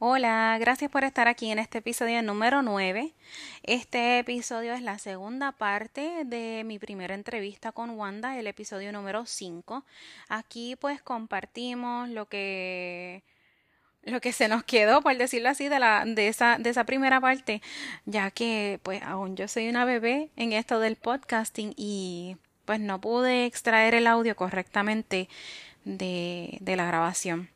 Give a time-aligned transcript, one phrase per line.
[0.00, 3.14] Hola, gracias por estar aquí en este episodio número 9.
[3.64, 9.26] Este episodio es la segunda parte de mi primera entrevista con Wanda, el episodio número
[9.26, 9.84] 5.
[10.28, 13.24] Aquí pues compartimos lo que
[14.04, 17.20] lo que se nos quedó, por decirlo así, de la de esa de esa primera
[17.20, 17.60] parte,
[18.06, 22.36] ya que pues aún yo soy una bebé en esto del podcasting y
[22.66, 25.28] pues no pude extraer el audio correctamente
[25.84, 27.50] de, de la grabación.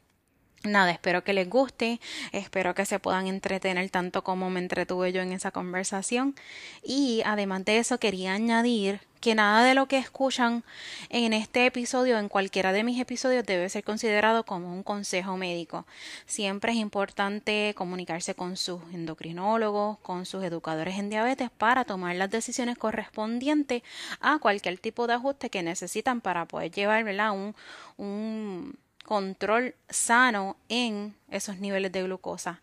[0.65, 2.01] Nada, espero que les guste,
[2.31, 6.37] espero que se puedan entretener tanto como me entretuve yo en esa conversación.
[6.85, 10.65] Y además de eso, quería añadir que nada de lo que escuchan
[11.09, 15.87] en este episodio, en cualquiera de mis episodios, debe ser considerado como un consejo médico.
[16.27, 22.31] Siempre es importante comunicarse con sus endocrinólogos, con sus educadores en diabetes para tomar las
[22.31, 23.83] decisiones correspondientes
[24.21, 27.55] a cualquier tipo de ajuste que necesitan para poder llevar Un,
[27.97, 32.61] un control sano en esos niveles de glucosa.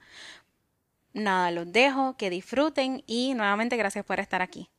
[1.14, 4.70] Nada, los dejo, que disfruten y nuevamente gracias por estar aquí.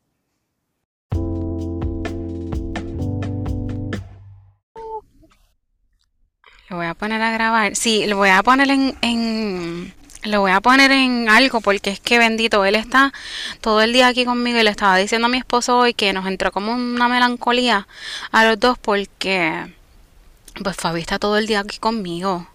[6.71, 7.75] Lo voy a poner a grabar.
[7.75, 12.19] Sí, lo voy a poner en, lo voy a poner en algo porque es que
[12.19, 13.13] bendito, él está
[13.61, 16.29] todo el día aquí conmigo y le estaba diciendo a mi esposo hoy que nos
[16.29, 17.89] entró como una melancolía
[18.31, 19.75] a los dos porque
[20.63, 22.47] pues Fabi está todo el día aquí conmigo.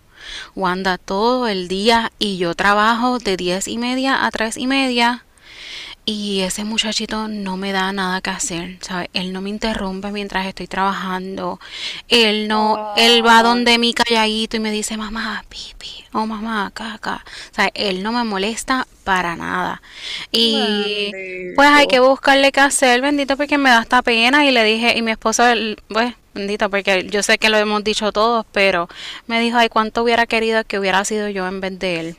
[0.55, 5.25] Wanda todo el día y yo trabajo de diez y media a tres y media
[6.07, 9.09] y ese muchachito no me da nada que hacer, ¿sabes?
[9.13, 11.59] Él no me interrumpe mientras estoy trabajando.
[12.07, 16.69] Él no, él va donde mi calladito y me dice, mamá, pipi, o oh, mamá,
[16.75, 17.25] caca.
[17.51, 19.81] O sea, él no me molesta para nada.
[20.31, 21.11] Y
[21.55, 24.45] pues hay que buscarle qué hacer, bendito, porque me da esta pena.
[24.45, 25.43] Y le dije, y mi esposo,
[25.87, 28.87] pues, bendito, porque yo sé que lo hemos dicho todos, pero
[29.25, 32.17] me dijo, ay, cuánto hubiera querido que hubiera sido yo en vez de él.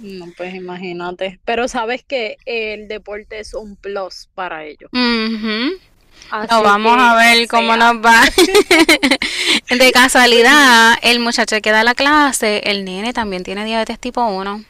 [0.00, 1.38] No, pues imagínate.
[1.44, 4.90] Pero sabes que el deporte es un plus para ellos.
[6.30, 8.22] vamos a ver cómo nos va.
[9.76, 14.64] de casualidad, el muchacho que da la clase, el nene también tiene diabetes tipo 1.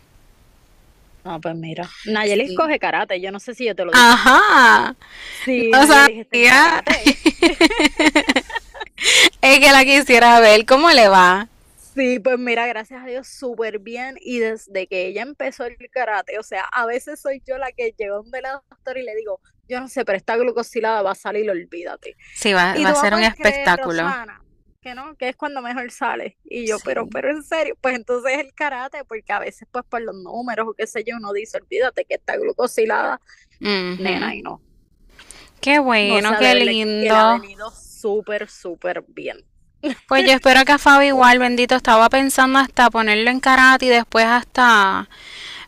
[1.25, 1.89] Ah, pues mira.
[2.07, 4.03] Nayeli coge karate, yo no sé si yo te lo digo.
[4.03, 4.97] Ajá.
[5.45, 6.07] Sí, o sea,
[9.43, 11.49] es que la quisiera ver, ¿cómo le va?
[11.95, 14.17] Sí, pues mira, gracias a Dios, súper bien.
[14.21, 17.95] Y desde que ella empezó el karate, o sea, a veces soy yo la que
[17.99, 21.15] llegó donde la doctora y le digo, yo no sé, pero esta glucosilada va a
[21.15, 22.17] salir, olvídate.
[22.35, 24.05] Sí, va, a ser un espectáculo.
[24.81, 26.37] Que no, que es cuando mejor sale.
[26.45, 30.03] Y yo, pero, pero en serio, pues entonces el karate, porque a veces pues por
[30.03, 33.21] los números o qué sé yo, uno dice, olvídate que esta glucosilada,
[33.61, 34.61] nena, y no.
[35.61, 37.15] Qué bueno, qué lindo.
[37.15, 39.45] ha venido súper, súper bien.
[40.09, 43.89] Pues yo espero que a Fabi igual, bendito, estaba pensando hasta ponerlo en karate y
[43.91, 45.09] después hasta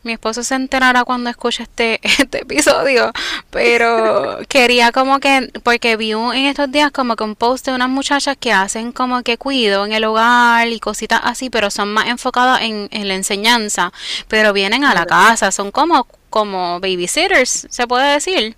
[0.03, 3.13] mi esposo se enterará cuando escuche este, este episodio,
[3.51, 7.89] pero quería como que, porque vi en estos días como que un post de unas
[7.89, 12.07] muchachas que hacen como que cuido en el hogar y cositas así, pero son más
[12.07, 13.93] enfocadas en, en la enseñanza,
[14.29, 18.57] pero vienen a la casa, son como, como babysitters, se puede decir.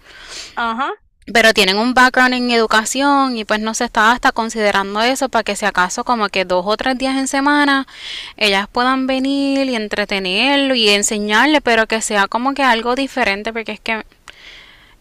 [0.57, 0.93] Ajá
[1.33, 5.43] pero tienen un background en educación y pues no se estaba hasta considerando eso para
[5.43, 7.87] que si acaso como que dos o tres días en semana
[8.37, 13.73] ellas puedan venir y entretenerlo y enseñarle, pero que sea como que algo diferente porque
[13.73, 14.05] es que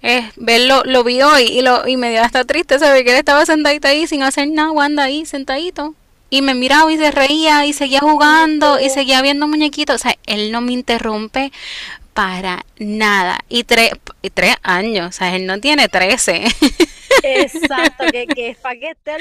[0.02, 3.18] es verlo, lo vi hoy y, lo, y me dio hasta triste saber que él
[3.18, 5.96] estaba sentadito ahí sin hacer nada, Wanda ahí sentadito.
[6.30, 9.96] Y me miraba y se reía y seguía jugando y seguía viendo muñequitos.
[9.96, 11.52] O sea, él no me interrumpe
[12.14, 13.40] para nada.
[13.50, 13.92] Y tres,
[14.22, 16.46] y tres años, o sea, él no tiene trece.
[17.24, 19.16] Exacto, que, que es para que esté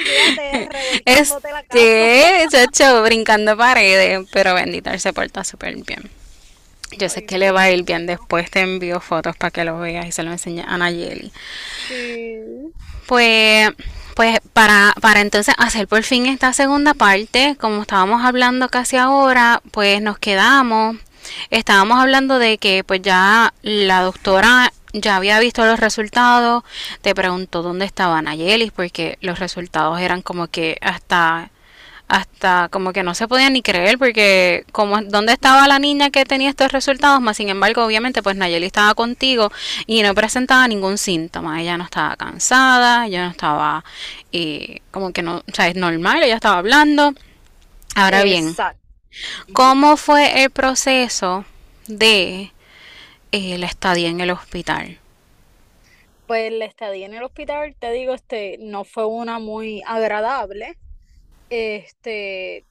[1.05, 2.49] este, la casa.
[2.49, 6.09] chacho, brincando paredes, pero bendito, él se porta súper bien.
[6.97, 9.79] Yo sé que le va a ir bien después, te envío fotos para que lo
[9.79, 11.31] veas y se lo enseñe a Nayeli.
[11.87, 12.35] Sí.
[13.07, 13.71] Pues,
[14.15, 19.61] pues para, para entonces hacer por fin esta segunda parte, como estábamos hablando casi ahora,
[19.71, 20.97] pues nos quedamos
[21.49, 26.63] estábamos hablando de que pues ya la doctora ya había visto los resultados,
[27.01, 31.49] te preguntó dónde estaba Nayelis, porque los resultados eran como que hasta
[32.07, 36.25] hasta como que no se podía ni creer porque como dónde estaba la niña que
[36.25, 39.51] tenía estos resultados, más sin embargo, obviamente pues Nayeli estaba contigo
[39.87, 43.83] y no presentaba ningún síntoma, ella no estaba cansada, ella no estaba
[44.31, 47.13] eh, como que no, o sea, es normal, ella estaba hablando.
[47.95, 48.55] Ahora bien,
[49.53, 51.45] ¿Cómo fue el proceso
[51.87, 52.51] de
[53.31, 54.99] eh, la estadía en el hospital?
[56.27, 60.77] Pues la estadía en el hospital, te digo, este, no fue una muy agradable.
[61.49, 62.65] Este,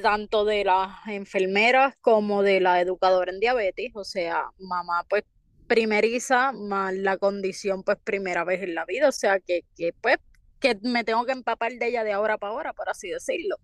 [0.00, 5.24] tanto de las enfermeras como de la educadora en diabetes, o sea, mamá pues
[5.66, 10.18] primeriza, más la condición pues primera vez en la vida, o sea que, que pues
[10.60, 13.56] que me tengo que empapar de ella de ahora para ahora, por así decirlo.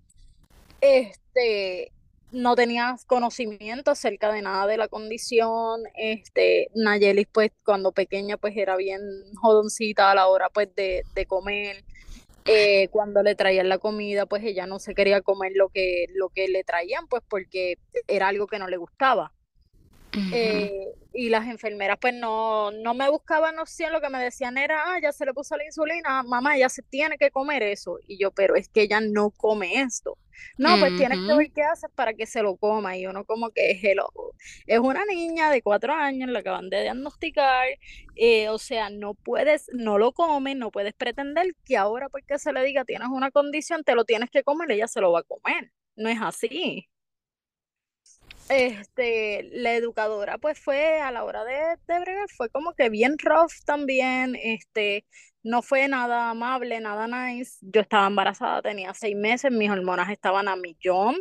[0.80, 1.92] Este,
[2.32, 8.56] no tenía conocimiento acerca de nada de la condición, este, Nayeli pues cuando pequeña pues
[8.56, 9.00] era bien
[9.40, 11.84] jodoncita a la hora pues de, de comer,
[12.44, 16.30] eh, cuando le traían la comida, pues ella no se quería comer lo que, lo
[16.30, 17.78] que le traían, pues porque
[18.08, 19.32] era algo que no le gustaba.
[20.12, 24.82] Eh, y las enfermeras pues no, no me buscaban opción, lo que me decían era,
[24.86, 27.98] ah, ya se le puso la insulina, mamá, ella se tiene que comer eso.
[28.06, 30.16] Y yo, pero es que ella no come esto.
[30.56, 32.96] No, pues tienes que ver qué haces para que se lo coma.
[32.96, 33.80] Y uno como que es
[34.66, 37.66] Es una niña de cuatro años, la acaban de diagnosticar.
[38.16, 42.52] Eh, o sea, no puedes, no lo comes, no puedes pretender que ahora porque se
[42.54, 45.24] le diga tienes una condición, te lo tienes que comer, ella se lo va a
[45.24, 45.72] comer.
[45.96, 46.88] No es así
[48.50, 53.16] este, la educadora pues fue a la hora de, de, bregar, fue como que bien
[53.18, 55.04] rough también, este,
[55.42, 57.58] no fue nada amable, nada nice.
[57.60, 61.16] Yo estaba embarazada, tenía seis meses, mis hormonas estaban a millón,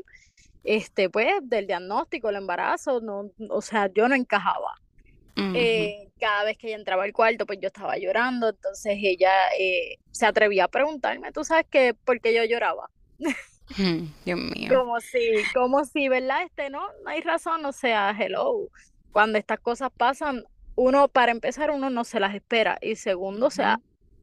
[0.63, 4.73] este, pues del diagnóstico, el embarazo, no, o sea, yo no encajaba.
[5.55, 9.95] Eh, cada vez que ella entraba al cuarto, pues yo estaba llorando, entonces ella eh,
[10.11, 11.93] se atrevía a preguntarme, ¿tú sabes qué?
[11.93, 12.89] ¿Por qué yo lloraba?
[14.25, 14.73] Dios mío.
[14.73, 15.19] Como si,
[15.53, 16.43] como si, ¿verdad?
[16.43, 18.67] Este, no, no hay razón, o sea, hello.
[19.11, 20.43] Cuando estas cosas pasan,
[20.75, 22.77] uno, para empezar, uno no se las espera.
[22.81, 23.79] Y segundo, o sea,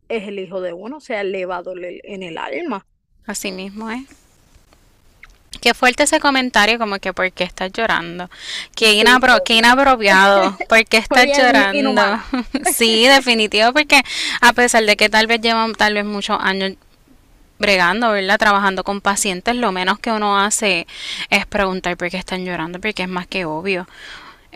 [0.08, 2.86] es el hijo de uno, o sea, le va a doler en el alma.
[3.26, 4.04] Así mismo es.
[5.60, 8.30] Qué fuerte ese comentario, como que ¿por qué estás llorando?
[8.74, 12.22] Qué, inapro qué inapropiado, ¿por qué estás llorando?
[12.72, 14.00] sí, definitivo, porque
[14.40, 16.74] a pesar de que tal vez llevan tal vez muchos años
[17.58, 18.38] bregando, ¿verdad?
[18.38, 20.86] Trabajando con pacientes, lo menos que uno hace
[21.30, 23.86] es preguntar por qué están llorando, porque es más que obvio.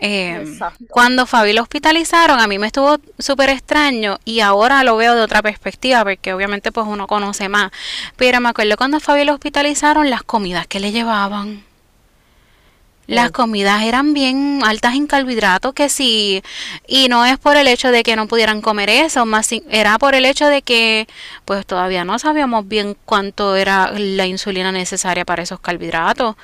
[0.03, 0.57] Eh,
[0.89, 5.21] cuando Fabi lo hospitalizaron, a mí me estuvo súper extraño y ahora lo veo de
[5.21, 7.71] otra perspectiva, porque obviamente pues uno conoce más.
[8.15, 11.63] Pero me acuerdo cuando Fabi lo hospitalizaron, las comidas que le llevaban.
[13.11, 16.41] Las comidas eran bien altas en carbohidratos que sí,
[16.87, 20.15] y no es por el hecho de que no pudieran comer eso, más era por
[20.15, 21.07] el hecho de que
[21.43, 26.37] pues todavía no sabíamos bien cuánto era la insulina necesaria para esos carbohidratos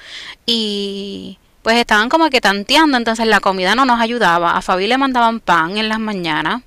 [0.46, 4.58] y pues estaban como que tanteando, entonces la comida no nos ayudaba.
[4.58, 6.64] A Fabi le mandaban pan en las mañanas,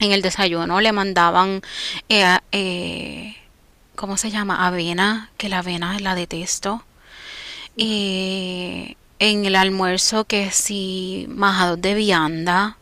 [0.00, 1.60] en el desayuno le mandaban
[2.08, 3.36] eh, eh,
[3.94, 4.66] ¿cómo se llama?
[4.66, 6.82] Avena, que la avena la detesto.
[7.76, 12.76] Y en el almuerzo que si majados de vianda.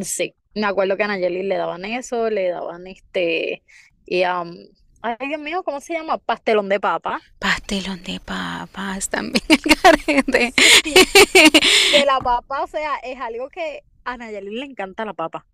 [0.00, 3.64] Sí, me acuerdo que a Nayeli le daban eso, le daban este,
[4.06, 4.54] y, um,
[5.02, 6.18] ay Dios mío, ¿cómo se llama?
[6.18, 7.20] Pastelón de papa.
[7.40, 9.42] Pastelón de papas también,
[9.82, 10.54] carete.
[10.84, 15.44] de la papa, o sea, es algo que a Nayeli le encanta la papa,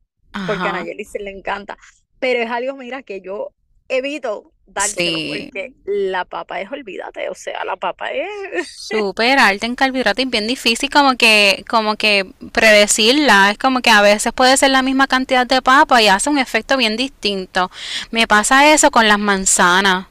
[0.47, 1.79] porque a Nayeli se le encanta,
[2.19, 3.55] pero es algo, mira, que yo
[3.89, 10.25] evito porque la papa es, olvídate, o sea, la papa es súper alta en carbohidratos
[10.25, 14.71] y bien difícil como que, como que predecirla, es como que a veces puede ser
[14.71, 17.71] la misma cantidad de papa y hace un efecto bien distinto.
[18.11, 20.07] Me pasa eso con las manzanas.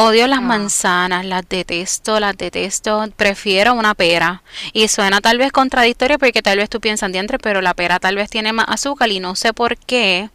[0.00, 0.42] Odio las ah.
[0.42, 4.42] manzanas, las detesto, las detesto, prefiero una pera.
[4.72, 8.14] Y suena tal vez contradictorio porque tal vez tú piensas diantre, pero la pera tal
[8.14, 10.30] vez tiene más azúcar y no sé por qué.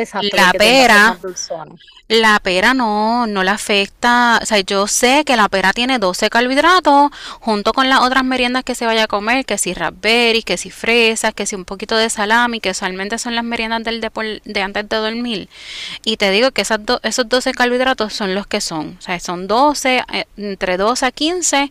[0.00, 1.18] Exacto, la pera
[2.08, 6.30] la pera no, no le afecta, o sea, yo sé que la pera tiene 12
[6.30, 10.56] carbohidratos junto con las otras meriendas que se vaya a comer, que si raspberry, que
[10.56, 14.62] si fresas, que si un poquito de salami, que usualmente son las meriendas del de,
[14.62, 15.48] antes de dormir.
[16.02, 19.46] Y te digo que esas esos 12 carbohidratos son los que son, o sea, son
[19.46, 21.70] 12, eh, entre 12 a 15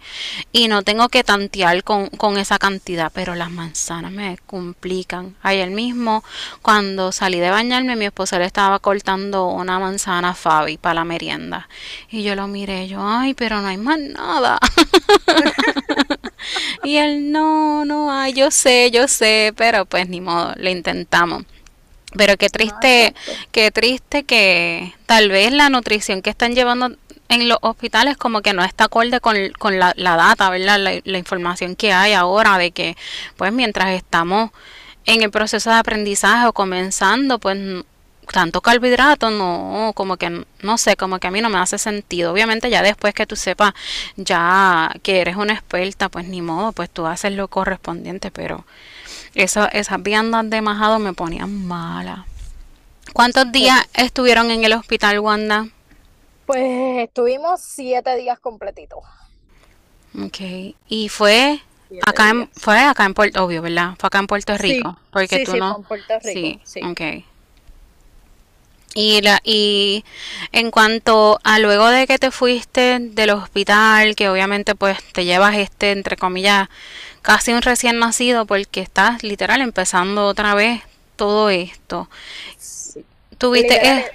[0.51, 5.35] y no tengo que tantear con, con esa cantidad, pero las manzanas me complican.
[5.41, 6.23] Ayer mismo,
[6.61, 11.69] cuando salí de bañarme, mi esposo le estaba cortando una manzana Fabi para la merienda.
[12.09, 14.57] Y yo lo miré, yo, ay, pero no hay más nada.
[16.83, 21.43] y él, no, no ay, yo sé, yo sé, pero pues ni modo, le intentamos.
[22.17, 23.13] Pero qué triste,
[23.51, 26.97] qué triste que tal vez la nutrición que están llevando
[27.29, 30.79] en los hospitales como que no está acorde con, con la, la, data, ¿verdad?
[30.79, 32.97] La, la, información que hay ahora de que
[33.35, 34.49] pues mientras estamos
[35.05, 37.57] en el proceso de aprendizaje o comenzando, pues
[38.31, 42.31] tanto carbohidrato, no, como que, no sé, como que a mí no me hace sentido.
[42.31, 43.73] Obviamente ya después que tú sepas
[44.15, 48.65] ya que eres una experta, pues ni modo, pues tú haces lo correspondiente, pero
[49.35, 52.25] eso, esas viandas de majado me ponían mala.
[53.13, 55.67] ¿Cuántos días estuvieron en el hospital, Wanda?
[56.45, 58.99] Pues estuvimos siete días completitos.
[60.17, 60.75] Ok.
[60.87, 61.61] ¿Y fue
[62.05, 63.95] acá en, fue acá en Puerto, obvio, ¿verdad?
[63.99, 64.97] Fue acá en Puerto Rico.
[65.11, 65.77] porque tú no.
[65.77, 66.59] en Puerto Rico.
[66.63, 67.01] Sí, ok.
[68.93, 70.03] Y, la, y
[70.51, 75.55] en cuanto a luego de que te fuiste del hospital, que obviamente pues te llevas
[75.55, 76.69] este, entre comillas,
[77.21, 80.81] casi un recién nacido porque estás literal empezando otra vez
[81.15, 82.09] todo esto.
[83.37, 84.09] Tuviste...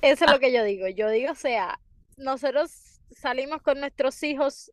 [0.00, 0.38] eso es lo ah.
[0.40, 0.88] que yo digo.
[0.88, 1.78] Yo digo, o sea,
[2.16, 2.70] nosotros
[3.14, 4.72] salimos con nuestros hijos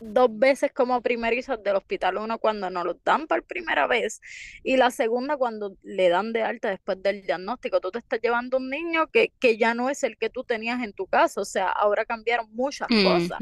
[0.00, 4.20] dos veces como primerizos del hospital, uno cuando nos lo dan por primera vez
[4.62, 7.80] y la segunda cuando le dan de alta después del diagnóstico.
[7.80, 10.82] Tú te estás llevando un niño que, que ya no es el que tú tenías
[10.82, 13.38] en tu casa, o sea, ahora cambiaron muchas cosas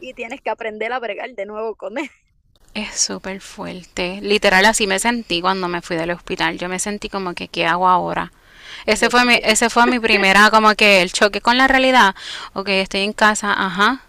[0.00, 2.10] y tienes que aprender a bregar de nuevo con él.
[2.74, 4.20] Es súper fuerte.
[4.20, 6.58] Literal así me sentí cuando me fui del hospital.
[6.58, 8.32] Yo me sentí como que, ¿qué hago ahora?
[8.84, 12.14] Ese fue mi, ese fue mi primera, como que el choque con la realidad.
[12.52, 14.02] Ok, estoy en casa, ajá.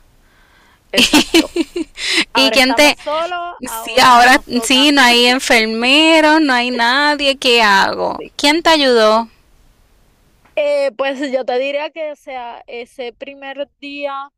[2.35, 2.95] y quién te
[3.85, 9.29] sí ahora sí no hay enfermeros no hay nadie qué hago quién te ayudó
[10.55, 14.31] eh, pues yo te diría que sea ese primer día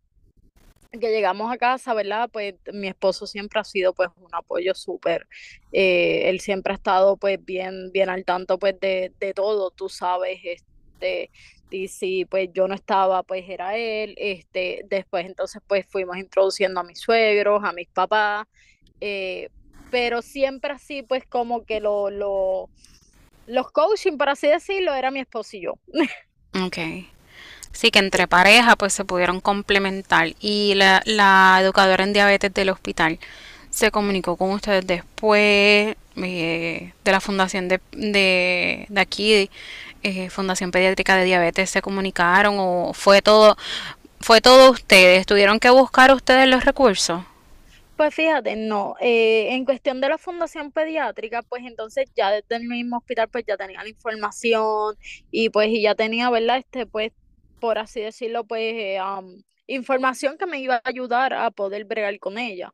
[0.92, 2.30] que llegamos a casa, ¿verdad?
[2.32, 5.28] Pues mi esposo siempre ha sido pues un apoyo súper,
[5.72, 9.88] eh, él siempre ha estado pues bien, bien al tanto pues de, de todo, tú
[9.88, 11.30] sabes, este,
[11.72, 16.80] y si pues yo no estaba, pues era él, este, después entonces pues fuimos introduciendo
[16.80, 18.48] a mis suegros, a mis papás,
[19.02, 19.50] eh,
[19.92, 22.70] pero siempre así pues como que lo, lo,
[23.48, 25.74] los coaching, por así decirlo, era mi esposo y yo.
[26.66, 26.78] Ok.
[27.72, 30.34] Sí, que entre pareja pues se pudieron complementar.
[30.40, 33.20] Y la, la educadora en diabetes del hospital
[33.70, 39.50] se comunicó con ustedes después eh, de la fundación de, de, de aquí,
[40.04, 43.58] eh, Fundación Pediátrica de Diabetes, se comunicaron o fue todo,
[44.20, 47.22] fue todo ustedes, tuvieron que buscar ustedes los recursos.
[47.98, 48.96] Pues fíjate, no.
[49.02, 53.44] Eh, en cuestión de la fundación pediátrica, pues entonces ya desde el mismo hospital, pues
[53.46, 54.96] ya tenía la información
[55.32, 56.60] y pues y ya tenía, ¿verdad?
[56.60, 57.12] Este, pues
[57.60, 59.00] por así decirlo, pues eh,
[59.68, 62.74] información que me iba a ayudar a poder bregar con ella.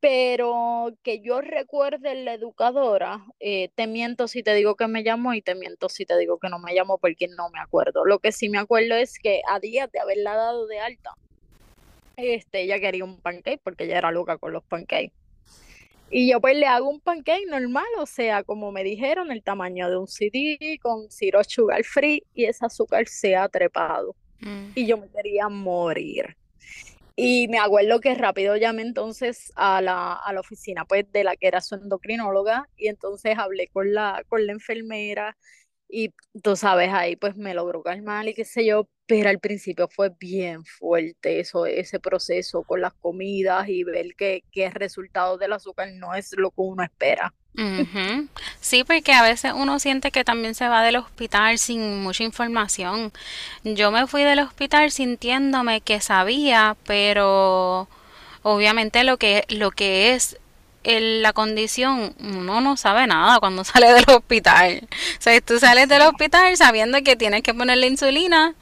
[0.00, 5.34] Pero que yo recuerde la educadora, eh, te miento si te digo que me llamó
[5.34, 8.04] y te miento si te digo que no me llamó porque no me acuerdo.
[8.04, 11.14] Lo que sí me acuerdo es que a días de haberla dado de alta,
[12.16, 15.12] este, ella quería un pancake porque ella era loca con los pancakes.
[16.10, 19.90] Y yo pues le hago un pancake normal, o sea, como me dijeron, el tamaño
[19.90, 24.14] de un CD con zero sugar free y ese azúcar se ha trepado.
[24.40, 24.70] Mm.
[24.74, 26.36] Y yo me quería morir.
[27.20, 31.34] Y me acuerdo que rápido llamé entonces a la, a la oficina pues de la
[31.36, 35.36] que era su endocrinóloga y entonces hablé con la, con la enfermera
[35.88, 39.88] y tú sabes, ahí pues me logró calmar y qué sé yo, pero al principio
[39.88, 45.38] fue bien fuerte eso, ese proceso con las comidas y ver que, que el resultado
[45.38, 47.32] del azúcar no es lo que uno espera.
[48.60, 53.12] Sí, porque a veces uno siente que también se va del hospital sin mucha información.
[53.64, 57.88] Yo me fui del hospital sintiéndome que sabía, pero
[58.42, 60.38] obviamente lo que, lo que es
[60.84, 64.88] la condición, uno no sabe nada cuando sale del hospital.
[64.90, 68.54] O sea, tú sales del hospital sabiendo que tienes que ponerle insulina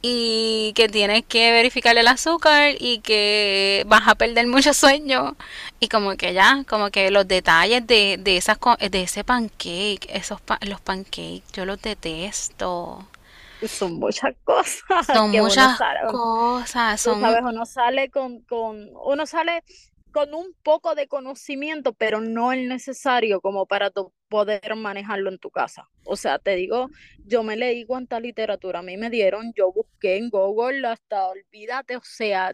[0.00, 5.36] y que tienes que verificar el azúcar y que vas a perder mucho sueño
[5.80, 8.58] y como que ya, como que los detalles de, de esas
[8.90, 13.06] de ese pancake, esos los pancakes, yo los detesto.
[13.66, 15.06] Son muchas cosas.
[15.06, 15.78] Son muchas
[16.10, 17.00] cosas.
[17.00, 17.20] Son...
[17.20, 19.64] sabes, uno sale con, con, uno sale
[20.18, 23.92] con un poco de conocimiento, pero no el necesario como para
[24.28, 25.88] poder manejarlo en tu casa.
[26.04, 26.88] O sea, te digo,
[27.24, 31.96] yo me leí cuánta literatura a mí me dieron, yo busqué en Google hasta olvídate,
[31.96, 32.50] o sea,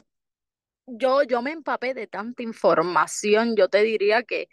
[0.86, 4.48] yo, yo me empapé de tanta información, yo te diría que,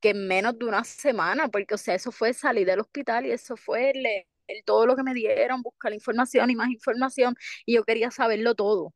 [0.00, 3.30] que en menos de una semana, porque o sea, eso fue salir del hospital y
[3.32, 4.26] eso fue leer
[4.66, 7.36] todo lo que me dieron, buscar información y más información,
[7.66, 8.94] y yo quería saberlo todo.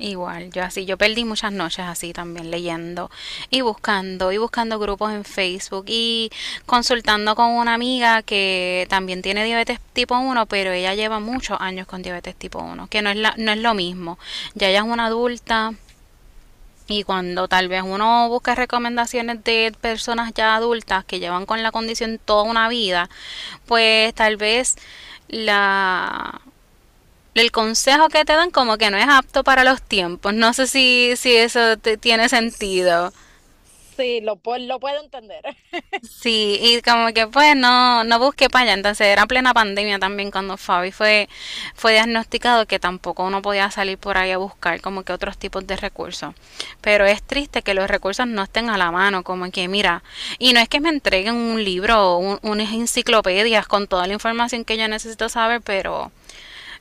[0.00, 3.10] Igual, yo así, yo perdí muchas noches así también leyendo
[3.50, 6.30] y buscando y buscando grupos en Facebook y
[6.66, 11.88] consultando con una amiga que también tiene diabetes tipo 1, pero ella lleva muchos años
[11.88, 14.20] con diabetes tipo 1, que no es, la, no es lo mismo.
[14.54, 15.74] Ya ella es una adulta
[16.86, 21.72] y cuando tal vez uno busca recomendaciones de personas ya adultas que llevan con la
[21.72, 23.10] condición toda una vida,
[23.66, 24.76] pues tal vez
[25.28, 26.40] la
[27.38, 30.34] el consejo que te dan como que no es apto para los tiempos.
[30.34, 33.12] No sé si, si eso te tiene sentido.
[33.98, 35.42] Sí, lo, lo puedo entender.
[36.02, 38.74] Sí, y como que pues no, no busqué para allá.
[38.74, 41.28] Entonces era plena pandemia también cuando Fabi fue,
[41.74, 45.66] fue diagnosticado que tampoco uno podía salir por ahí a buscar como que otros tipos
[45.66, 46.34] de recursos.
[46.80, 50.04] Pero es triste que los recursos no estén a la mano, como que mira,
[50.38, 54.64] y no es que me entreguen un libro o unas enciclopedias con toda la información
[54.64, 56.12] que yo necesito saber, pero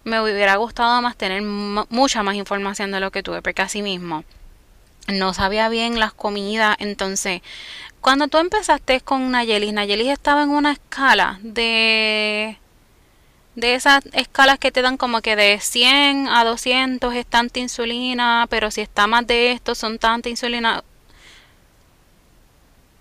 [0.08, 4.24] me hubiera gustado más tener mucha más información de lo que tuve, porque así mismo
[5.08, 7.42] no sabía bien las comidas, entonces
[8.02, 12.58] cuando tú empezaste con Nayelis, Nayelis estaba en una escala de
[13.56, 18.46] de esas escalas que te dan como que de 100 a 200 es tanta insulina,
[18.50, 20.84] pero si está más de esto son tanta insulina.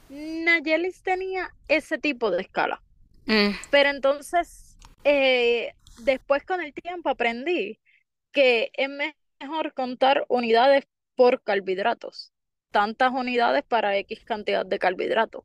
[0.09, 2.81] Nayelis tenía ese tipo de escala.
[3.27, 3.51] Mm.
[3.71, 7.79] Pero entonces, eh, después con el tiempo aprendí
[8.33, 10.85] que es mejor contar unidades
[11.15, 12.33] por carbohidratos.
[12.71, 15.45] Tantas unidades para X cantidad de carbohidratos.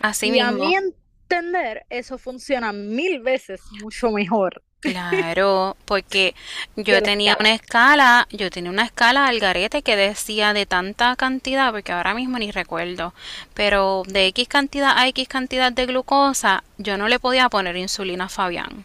[0.00, 0.48] Así y mismo.
[0.48, 4.62] a mi entender, eso funciona mil veces mucho mejor.
[4.80, 6.34] Claro, porque
[6.76, 11.72] yo tenía una escala, yo tenía una escala al garete que decía de tanta cantidad,
[11.72, 13.14] porque ahora mismo ni recuerdo,
[13.54, 18.24] pero de X cantidad a X cantidad de glucosa, yo no le podía poner insulina
[18.24, 18.84] a Fabián.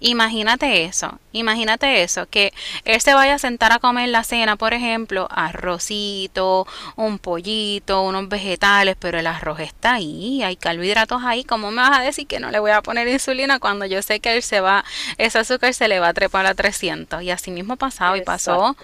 [0.00, 2.52] Imagínate eso, imagínate eso, que
[2.84, 8.28] él se vaya a sentar a comer la cena, por ejemplo, arrocito, un pollito, unos
[8.28, 12.40] vegetales, pero el arroz está ahí, hay carbohidratos ahí, ¿cómo me vas a decir que
[12.40, 14.84] no le voy a poner insulina cuando yo sé que él se va,
[15.18, 17.22] ese azúcar se le va a trepar a 300?
[17.22, 18.76] Y así mismo pasado y pasó,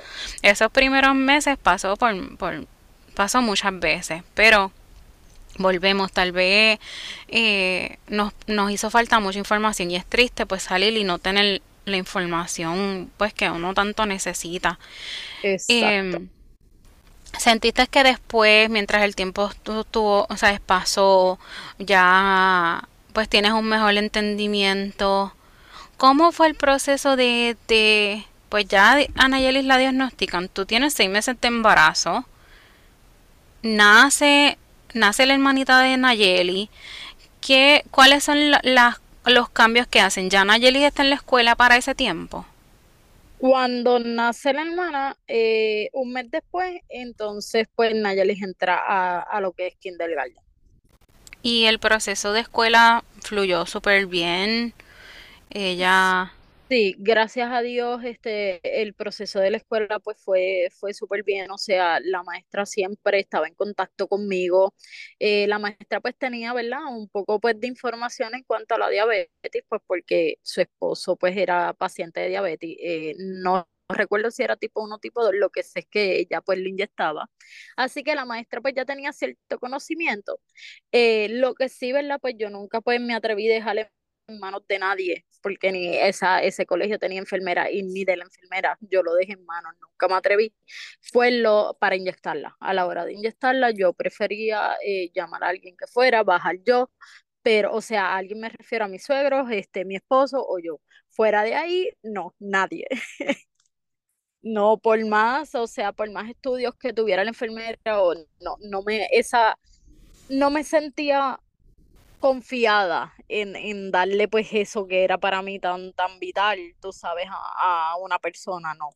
[0.43, 2.67] esos primeros meses pasó por, por,
[3.15, 4.73] pasó muchas veces, pero
[5.61, 6.79] volvemos, tal vez
[7.29, 11.63] eh, nos, nos hizo falta mucha información y es triste pues salir y no tener
[11.85, 14.79] la información pues que uno tanto necesita.
[15.43, 16.17] Exacto.
[16.17, 16.29] Em,
[17.39, 21.39] ¿Sentiste que después, mientras el tiempo tuvo, o sea, pasó,
[21.79, 25.33] ya pues tienes un mejor entendimiento?
[25.97, 30.49] ¿Cómo fue el proceso de, de pues ya Anayelis la diagnostican?
[30.49, 32.25] Tú tienes seis meses de embarazo,
[33.63, 34.59] nace
[34.95, 36.71] nace la hermanita de Nayeli,
[37.41, 38.39] ¿qué, ¿cuáles son
[39.25, 40.31] los cambios que hacen?
[40.31, 42.47] ¿Ya Nayeli está en la escuela para ese tiempo?
[43.39, 49.53] Cuando nace la hermana, eh, un mes después, entonces pues Nayeli entra a, a lo
[49.53, 50.43] que es kindergarten.
[51.43, 54.75] Y el proceso de escuela fluyó súper bien.
[55.49, 56.33] Ella
[56.71, 61.51] Sí, gracias a Dios, este, el proceso de la escuela pues fue, fue súper bien,
[61.51, 64.73] o sea, la maestra siempre estaba en contacto conmigo,
[65.19, 66.79] eh, la maestra pues tenía, ¿verdad?
[66.89, 71.37] Un poco pues de información en cuanto a la diabetes, pues porque su esposo pues
[71.37, 75.51] era paciente de diabetes, eh, no recuerdo si era tipo 1 o tipo 2, lo
[75.51, 77.29] que sé es que ella pues le inyectaba.
[77.77, 80.39] Así que la maestra pues ya tenía cierto conocimiento.
[80.93, 82.19] Eh, lo que sí, ¿verdad?
[82.21, 83.91] Pues yo nunca pues me atreví a dejarle
[84.31, 88.25] en manos de nadie, porque ni esa, ese colegio tenía enfermera y ni de la
[88.25, 90.55] enfermera yo lo dejé en manos, nunca me atreví.
[91.01, 92.57] Fue lo para inyectarla.
[92.61, 96.91] A la hora de inyectarla yo prefería eh, llamar a alguien que fuera, bajar yo,
[97.43, 100.81] pero o sea, alguien me refiero a mis suegros, este, mi esposo o yo.
[101.11, 102.87] Fuera de ahí, no, nadie.
[104.43, 108.83] no, por más, o sea, por más estudios que tuviera la enfermera o no, no
[108.83, 109.59] me, esa,
[110.29, 111.41] no me sentía
[112.21, 117.93] confiada en, darle pues eso que era para mí tan, tan vital, tú sabes, a,
[117.93, 118.91] a una persona, no.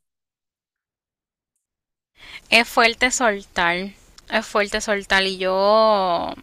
[2.50, 3.76] Es fuerte soltar,
[4.30, 6.34] es fuerte soltar y yo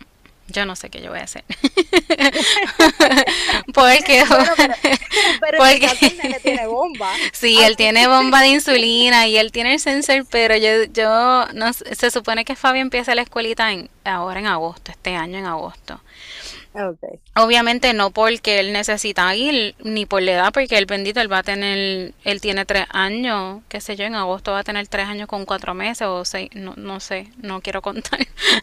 [0.51, 1.43] yo no sé qué yo voy a hacer.
[3.73, 4.23] porque,
[5.41, 5.81] pero, él
[6.41, 7.13] tiene bomba.
[7.31, 11.73] Sí, él tiene bomba de insulina y él tiene el sensor, pero yo, yo no
[11.73, 16.01] se supone que Fabio empieza la escuelita en, ahora en agosto, este año en agosto.
[17.35, 21.39] Obviamente no porque él necesita ir, ni por la edad, porque el bendito, él va
[21.39, 25.07] a tener, él tiene tres años, qué sé yo, en agosto va a tener tres
[25.07, 28.19] años con cuatro meses o seis, no, no sé, no quiero contar.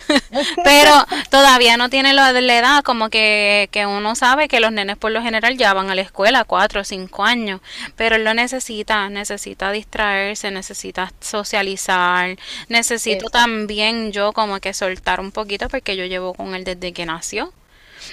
[0.64, 0.92] Pero
[1.31, 5.12] todavía no tiene la, la edad, como que, que uno sabe que los nenes por
[5.12, 7.61] lo general ya van a la escuela, cuatro o cinco años,
[7.97, 12.37] pero él lo necesita, necesita distraerse, necesita socializar,
[12.68, 17.07] necesito también yo como que soltar un poquito porque yo llevo con él desde que
[17.07, 17.53] nació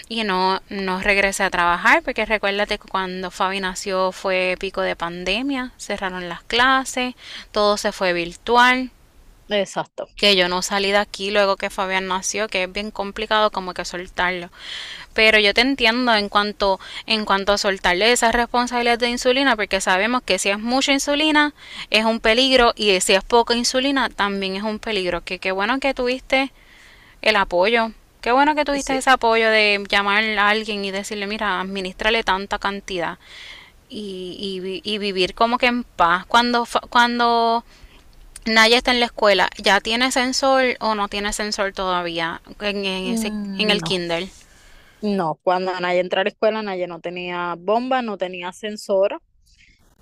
[0.08, 4.96] y no, no regresé a trabajar porque recuérdate que cuando Fabi nació fue pico de
[4.96, 7.16] pandemia, cerraron las clases,
[7.52, 8.92] todo se fue virtual.
[9.50, 10.08] Exacto.
[10.16, 13.74] Que yo no salí de aquí luego que Fabián nació, que es bien complicado como
[13.74, 14.50] que soltarlo.
[15.14, 19.82] Pero yo te entiendo en cuanto, en cuanto a soltarle esas responsabilidades de insulina, porque
[19.82, 21.54] sabemos que si es mucha insulina
[21.92, 25.24] es un peligro y si es poca insulina también es un peligro.
[25.24, 26.52] Que qué bueno que tuviste
[27.22, 27.92] el apoyo.
[28.26, 28.98] Qué bueno que tuviste Sí.
[28.98, 33.20] ese apoyo de llamar a alguien y decirle, mira, administrale tanta cantidad
[33.90, 36.26] y, y, vi- y vivir como que en paz.
[36.28, 37.66] Cuando, cuando
[38.46, 43.08] Naya está en la escuela, ¿ya tiene sensor o no tiene sensor todavía en, en
[43.14, 43.84] ese, en Mm, el No.
[43.84, 44.30] Kindle?
[45.02, 49.22] No, cuando Naye entró a la escuela, Naye no tenía bomba, no tenía sensor.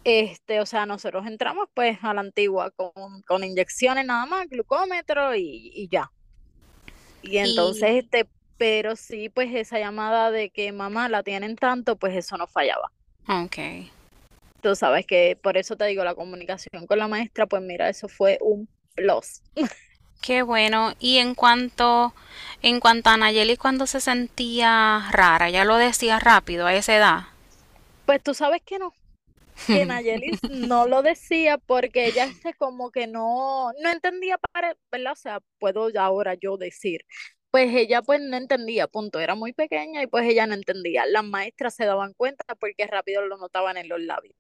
[0.04, 5.36] Este, o sea, nosotros entramos pues a la antigua con, con inyecciones nada más, glucómetro
[5.36, 6.12] y, y ya.
[7.24, 11.98] Y entonces, Y, este, pero sí, pues esa llamada de que mamá la tienen tanto,
[11.98, 12.92] pues eso no fallaba.
[13.28, 13.58] ok.
[14.62, 18.08] Tú sabes que por eso te digo, la comunicación con la maestra, pues mira, eso
[18.08, 19.42] fue un plus.
[20.22, 20.94] Qué bueno.
[21.00, 22.14] Y en cuanto,
[22.62, 27.24] en cuanto a Nayeli cuando se sentía rara, ya lo decía rápido a esa edad.
[28.06, 28.94] Pues tú sabes que no,
[29.68, 35.14] que Nayelis no lo decía porque ella se como que no, no entendía para, ¿verdad?
[35.14, 37.06] O sea, puedo ya ahora yo decir,
[37.52, 41.06] pues ella pues no entendía, punto, era muy pequeña y pues ella no entendía.
[41.06, 44.36] Las maestras se daban cuenta porque rápido lo notaban en los labios.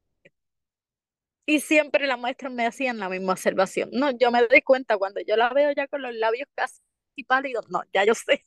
[1.45, 3.89] Y siempre las maestras me hacían la misma observación.
[3.91, 6.81] No, yo me doy cuenta cuando yo la veo ya con los labios casi
[7.27, 8.45] pálidos, no, ya yo sé.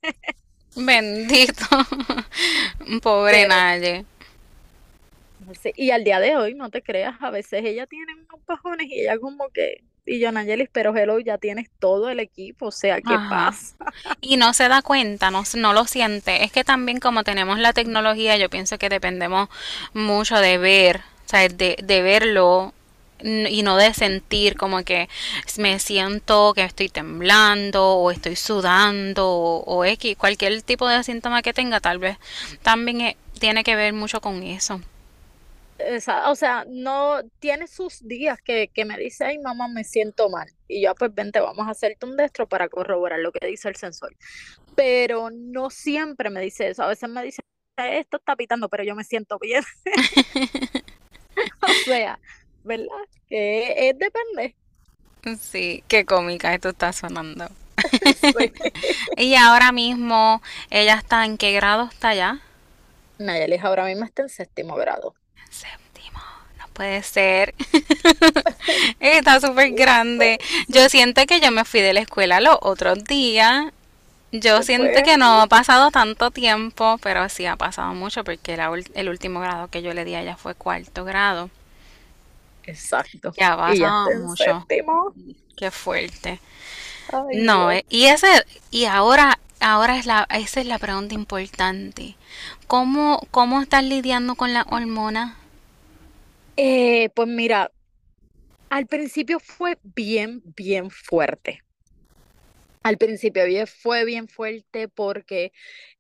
[0.75, 1.65] Bendito.
[3.03, 4.05] Pobre Pero Naye.
[5.55, 8.89] Sí, y al día de hoy, no te creas, a veces ella tiene unos bajones
[8.89, 12.73] y ella como que, y yo, Nayelis, pero hello, ya tienes todo el equipo, o
[12.73, 13.29] sea, ¿qué Ajá.
[13.29, 13.77] pasa?
[14.21, 16.45] Y no se da cuenta, no, no lo siente.
[16.45, 19.49] Es que también como tenemos la tecnología, yo pienso que dependemos
[19.95, 22.73] mucho de ver, o sea, de, de verlo
[23.21, 25.09] y no de sentir como que
[25.59, 31.43] me siento que estoy temblando o estoy sudando o, o X, cualquier tipo de síntoma
[31.43, 32.19] que tenga, tal vez
[32.63, 34.81] también eh, tiene que ver mucho con eso.
[35.79, 40.29] Esa- o sea, no tiene sus días que, que me dice, ay, mamá, me siento
[40.31, 40.49] mal.
[40.69, 43.77] Y yo, pues vente, vamos a hacerte un destro para corroborar lo que dice el
[43.77, 44.17] sensor.
[44.75, 46.83] Pero no siempre me dice eso.
[46.83, 47.41] A veces me dice,
[47.77, 49.63] esto está pitando, pero yo me siento bien.
[51.61, 52.19] O sea,
[52.65, 52.87] ¿verdad?
[53.29, 54.57] Que es depende.
[55.41, 57.49] Sí, qué cómica esto está sonando.
[58.39, 58.53] Sí.
[59.17, 62.41] Y ahora mismo, ¿ella está en qué grado está ya?
[63.19, 65.15] Nayelis ahora mismo está en séptimo grado.
[65.61, 66.21] Séptimo,
[66.59, 67.55] no puede ser.
[69.01, 70.39] Está súper grande.
[70.69, 73.67] Yo siento que yo me fui de la escuela los otros días.
[74.33, 78.71] Yo siento que no ha pasado tanto tiempo, pero sí ha pasado mucho porque la
[78.95, 81.51] el último grado que yo le di a ella fue cuarto grado.
[82.63, 83.37] exacto.
[83.37, 84.69] Ya ha pasado mucho.
[84.69, 85.15] séptimo.
[85.57, 86.41] Qué fuerte.
[87.09, 87.83] Ay, No, Dios.
[87.89, 88.29] y ese,
[88.71, 92.17] y ahora, ahora es la, esa es la pregunta importante.
[92.67, 95.37] ¿Cómo, cómo estás lidiando con la hormona?
[96.57, 97.71] Eh, pues mira,
[98.71, 101.63] al principio fue bien, bien fuerte.
[102.83, 105.53] Al principio fue bien fuerte porque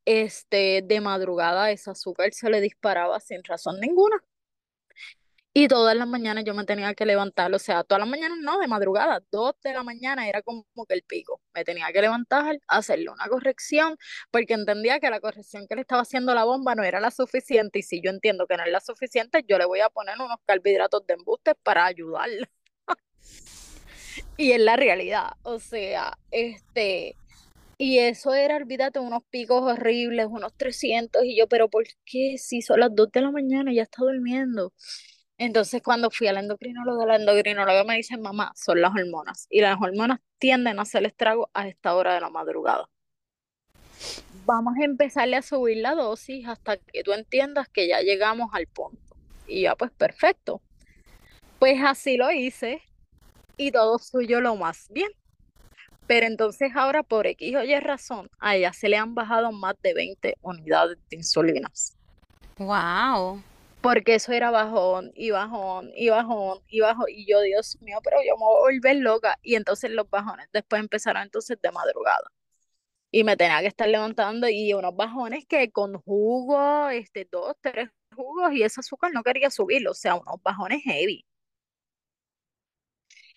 [0.05, 4.23] este, de madrugada ese azúcar se le disparaba sin razón ninguna.
[5.59, 8.59] Y todas las mañanas yo me tenía que levantar, o sea, todas las mañanas no,
[8.59, 11.41] de madrugada, dos de la mañana era como que el pico.
[11.55, 13.97] Me tenía que levantar, hacerle una corrección,
[14.31, 17.79] porque entendía que la corrección que le estaba haciendo la bomba no era la suficiente.
[17.79, 20.37] Y si yo entiendo que no es la suficiente, yo le voy a poner unos
[20.45, 22.51] carbohidratos de embuste para ayudarla.
[24.37, 27.17] Y es la realidad, o sea, este,
[27.79, 32.37] y eso era, olvídate, unos picos horribles, unos 300, y yo, pero ¿por qué?
[32.39, 34.75] Si son las 2 de la mañana, ya está durmiendo.
[35.39, 39.77] Entonces, cuando fui al endocrinólogo, la endocrinóloga me dice, mamá, son las hormonas, y las
[39.81, 42.89] hormonas tienden a hacer estrago a esta hora de la madrugada.
[44.47, 48.67] Vamos a empezarle a subir la dosis hasta que tú entiendas que ya llegamos al
[48.67, 48.99] punto.
[49.47, 50.63] Y ya, pues, perfecto.
[51.59, 52.83] Pues así lo hice,
[53.57, 55.11] y todo suyo lo más bien.
[56.07, 59.75] Pero entonces ahora por X o Y razón, a ella se le han bajado más
[59.83, 61.97] de 20 unidades de insulinas.
[62.59, 63.43] Wow.
[63.87, 67.07] Porque eso era bajón y bajón y bajón y bajón.
[67.09, 69.39] Y yo, Dios mío, pero yo me voy a volver loca.
[69.43, 72.31] Y entonces los bajones después empezaron entonces de madrugada.
[73.13, 77.91] Y me tenía que estar levantando y unos bajones que con jugo, este, dos, tres
[78.17, 79.93] jugos y ese azúcar no quería subirlo.
[79.93, 81.25] O sea, unos bajones heavy.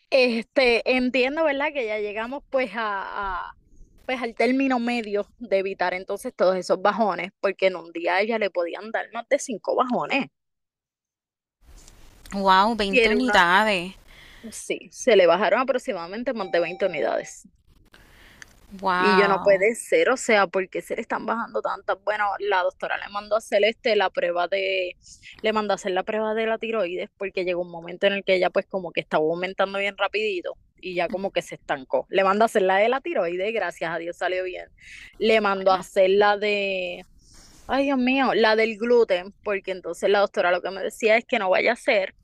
[0.09, 1.67] Este, entiendo, ¿verdad?
[1.73, 3.55] Que ya llegamos pues a, a-
[4.05, 8.21] pues al término medio de evitar entonces todos esos bajones, porque en un día a
[8.21, 10.27] ella le podían dar más de cinco bajones.
[12.31, 13.95] Wow, 20 Tiene una, unidades.
[14.51, 17.47] sí, se le bajaron aproximadamente más de 20 unidades.
[19.01, 19.43] Y yo no Wow.
[19.43, 21.97] puede ser, o sea, ¿por qué se le están bajando tantas?
[22.03, 24.97] Bueno, la doctora le mandó a hacer este, la prueba de,
[25.41, 28.23] le mandó a hacer la prueba de la tiroides, porque llegó un momento en el
[28.25, 30.57] que ella pues como que estaba aumentando bien rapidito.
[30.81, 32.05] y ya como que se estancó.
[32.09, 34.67] Le mando a hacer la de la tiroides, gracias a Dios salió bien.
[35.17, 37.05] Le mando a hacer la de,
[37.67, 41.25] ay Dios mío, la del gluten, porque entonces la doctora lo que me decía es
[41.25, 42.15] que no vaya a ser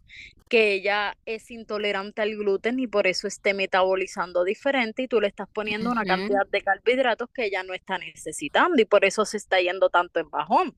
[0.56, 5.28] que ella es intolerante al gluten y por eso esté metabolizando diferente y tú le
[5.28, 9.36] estás poniendo una cantidad de carbohidratos que ella no está necesitando y por eso se
[9.36, 10.74] está yendo tanto en bajón.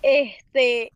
[0.00, 0.94] Este,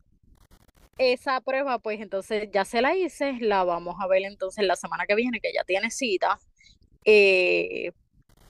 [0.96, 5.04] esa prueba, pues entonces ya se la hice, la vamos a ver entonces la semana
[5.04, 6.38] que viene, que ya tiene cita.
[7.04, 7.92] Eh,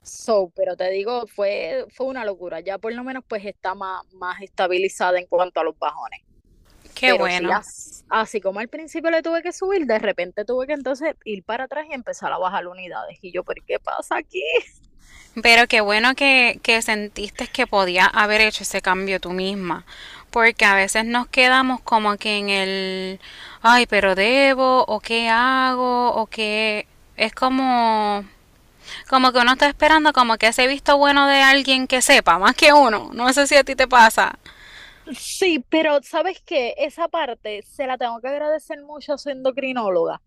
[0.01, 2.61] so, pero te digo, fue, fue una locura.
[2.61, 6.21] Ya por lo menos pues está más, más estabilizada en cuanto a los bajones.
[6.93, 7.59] Qué bueno.
[8.09, 11.65] así como al principio le tuve que subir, de repente tuve que entonces ir para
[11.65, 13.17] atrás y empezar a bajar unidades.
[13.21, 14.43] Y yo, ¿pero qué pasa aquí?
[15.41, 19.85] Pero qué bueno que, que sentiste que podía haber hecho ese cambio tú misma.
[20.29, 23.19] Porque a veces nos quedamos como que en el,
[23.61, 26.87] ay, pero debo, o qué hago, o qué...
[27.15, 28.25] Es como
[29.09, 32.55] como que uno está esperando como que ese visto bueno de alguien que sepa, más
[32.55, 33.09] que uno.
[33.13, 34.37] No sé si a ti te pasa.
[35.17, 40.21] Sí, pero sabes que esa parte se la tengo que agradecer mucho a su endocrinóloga,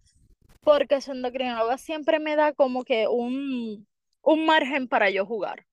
[0.63, 3.87] porque su endocrinóloga siempre me da como que un,
[4.23, 5.67] un margen para yo jugar.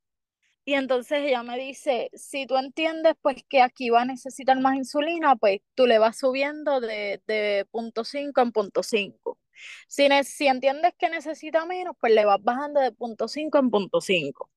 [0.63, 4.75] Y entonces ella me dice, si tú entiendes pues que aquí va a necesitar más
[4.75, 9.39] insulina, pues tú le vas subiendo de, de punto 5 en punto 5.
[9.87, 14.01] Si, si entiendes que necesita menos, pues le vas bajando de punto 5 en punto
[14.01, 14.49] 5.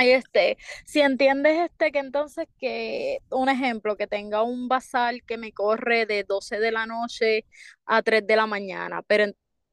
[0.00, 5.52] Este, si entiendes este que entonces que un ejemplo que tenga un basal que me
[5.52, 7.44] corre de 12 de la noche
[7.84, 9.24] a 3 de la mañana, pero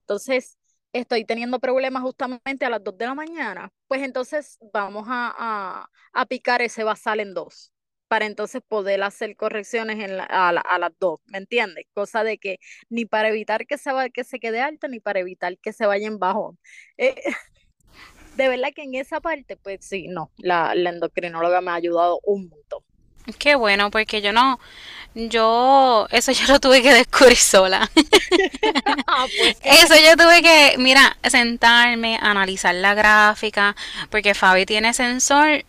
[0.02, 0.58] entonces
[0.92, 6.26] estoy teniendo problemas justamente a las 2 de la mañana, pues entonces vamos a, a,
[6.26, 7.72] picar ese basal en dos
[8.08, 11.86] para entonces poder hacer correcciones en a, las dos, ¿me entiendes?
[11.94, 12.60] Cosa de que
[12.90, 16.08] ni para evitar que se, que se quede alta, ni para evitar que se vaya
[16.08, 16.60] en bajón.
[16.98, 17.16] Eh,
[18.38, 22.20] de verdad que en esa parte, pues sí, no, la, la endocrinóloga me ha ayudado
[22.24, 22.82] un montón.
[23.40, 24.58] Qué bueno, porque yo no,
[25.14, 27.90] yo, eso yo lo tuve que descubrir sola.
[29.10, 33.76] Ah, pues eso yo tuve que, mira, sentarme, analizar la gráfica,
[34.10, 35.64] porque Fabi tiene sensor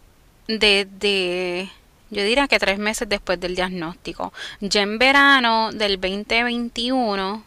[0.49, 1.71] desde,
[2.11, 4.33] yo diría que tres meses después del diagnóstico.
[4.61, 7.45] Ya en verano del 2021,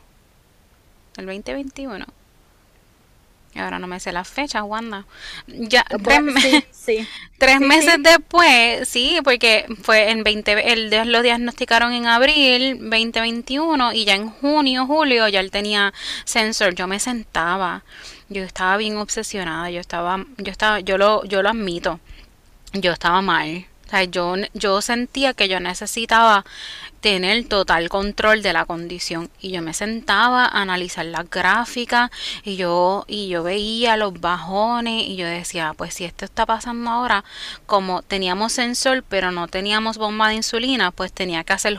[1.18, 2.06] el 2021,
[3.56, 5.06] Ahora no me sé la fecha, Wanda.
[5.48, 6.22] Ya, tres,
[7.60, 14.16] meses después, sí, porque fue en 20, el, lo diagnosticaron en abril 2021 y ya
[14.16, 16.76] en junio, julio ya él tenía sensor.
[16.76, 17.84] Yo me sentaba,
[18.30, 22.00] yo estaba bien obsesionada, yo estaba, yo estaba, yo lo, yo lo admito,
[22.74, 23.66] yo estaba mal.
[23.88, 26.46] O sea, yo, yo sentía que yo necesitaba
[27.02, 32.12] tener total control de la condición y yo me sentaba a analizar las gráficas
[32.44, 36.90] y yo y yo veía los bajones y yo decía pues si esto está pasando
[36.92, 37.26] ahora
[37.66, 41.78] como teníamos sensor pero no teníamos bomba de insulina pues tenía que hacer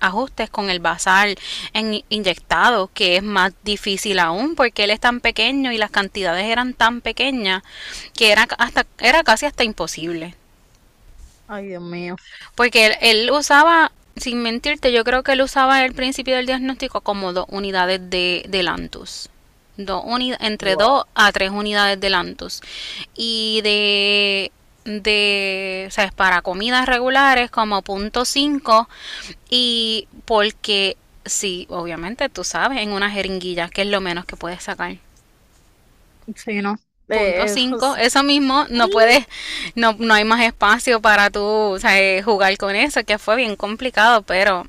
[0.00, 1.36] ajustes con el basal
[1.74, 6.46] en, inyectado que es más difícil aún porque él es tan pequeño y las cantidades
[6.46, 7.62] eran tan pequeñas
[8.14, 10.34] que era hasta era casi hasta imposible
[11.48, 12.16] Ay, Dios mío.
[12.54, 17.00] Porque él, él usaba sin mentirte, yo creo que él usaba el principio del diagnóstico
[17.00, 19.30] como dos unidades de, de Lantus.
[19.76, 20.04] Dos
[20.40, 22.60] entre dos a tres unidades de Lantus.
[23.16, 24.52] Y de,
[24.84, 26.12] de, ¿sabes?
[26.12, 28.88] Para comidas regulares como punto 5
[29.50, 34.62] y porque sí, obviamente tú sabes, en una jeringuilla, que es lo menos que puedes
[34.62, 34.98] sacar.
[36.36, 36.76] Sí, ¿no?
[37.18, 39.26] Punto 5, eso mismo, no puedes,
[39.74, 43.56] no, no hay más espacio para tú o sea, jugar con eso, que fue bien
[43.56, 44.66] complicado, pero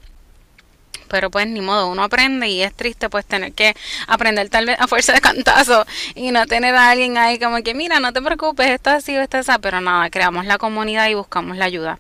[1.13, 3.75] pero pues ni modo, uno aprende y es triste pues tener que
[4.07, 7.75] aprender tal vez a fuerza de cantazo y no tener a alguien ahí como que
[7.75, 11.13] mira, no te preocupes, esto ha sido esto esa, pero nada, creamos la comunidad y
[11.13, 11.99] buscamos la ayuda.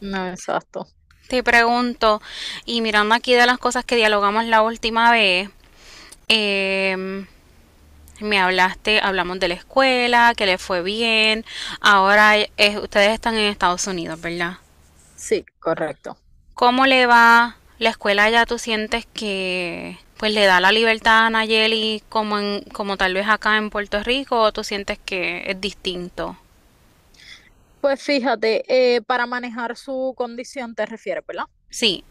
[0.00, 0.86] No, exacto.
[1.28, 2.22] Te pregunto,
[2.64, 5.50] y mirando aquí de las cosas que dialogamos la última vez,
[6.28, 7.26] eh,
[8.20, 11.44] me hablaste, hablamos de la escuela, que le fue bien.
[11.80, 14.58] Ahora es, ustedes están en Estados Unidos, ¿verdad?
[15.16, 16.16] Sí, correcto.
[16.54, 18.46] ¿Cómo le va la escuela ya?
[18.46, 23.28] ¿Tú sientes que pues le da la libertad a Nayeli como, en, como tal vez
[23.28, 26.38] acá en Puerto Rico o tú sientes que es distinto?
[27.80, 31.44] Pues fíjate, eh, para manejar su condición te refieres, ¿verdad?
[31.68, 32.04] Sí.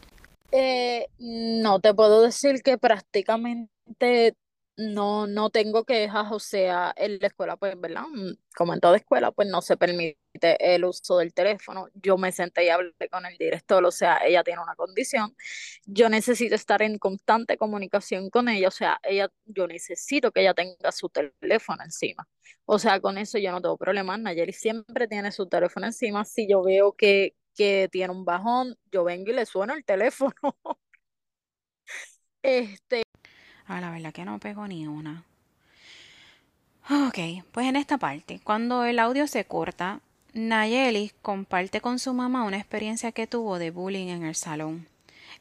[0.51, 4.35] Eh, no te puedo decir que prácticamente
[4.77, 8.03] no, no tengo quejas, o sea, en la escuela, pues, ¿verdad?
[8.11, 10.17] Mm, Como en toda escuela, pues no se permite
[10.75, 11.87] el uso del teléfono.
[11.93, 15.35] Yo me senté y hablé con el director, o sea, ella tiene una condición.
[15.85, 20.53] Yo necesito estar en constante comunicación con ella, o sea, ella, yo necesito que ella
[20.53, 22.27] tenga su teléfono encima.
[22.65, 24.19] O sea, con eso yo no tengo problemas.
[24.19, 26.25] Nayeli siempre tiene su teléfono encima.
[26.25, 30.33] Si yo veo que, que tiene un bajón, yo vengo y le sueno el teléfono.
[32.41, 33.04] Este,
[33.67, 35.23] Ah, la verdad que no pego ni una.
[36.89, 40.01] Ok, pues en esta parte, cuando el audio se corta,
[40.33, 44.87] Nayeli comparte con su mamá una experiencia que tuvo de bullying en el salón.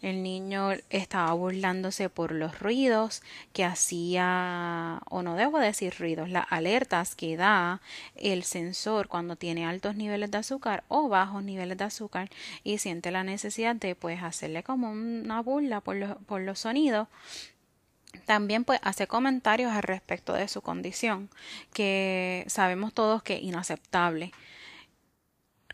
[0.00, 6.46] El niño estaba burlándose por los ruidos que hacía, o no debo decir ruidos, las
[6.50, 7.80] alertas que da
[8.16, 12.30] el sensor cuando tiene altos niveles de azúcar o bajos niveles de azúcar
[12.64, 17.08] y siente la necesidad de pues hacerle como una burla por por los sonidos
[18.26, 21.28] también pues hace comentarios al respecto de su condición,
[21.72, 24.32] que sabemos todos que es inaceptable.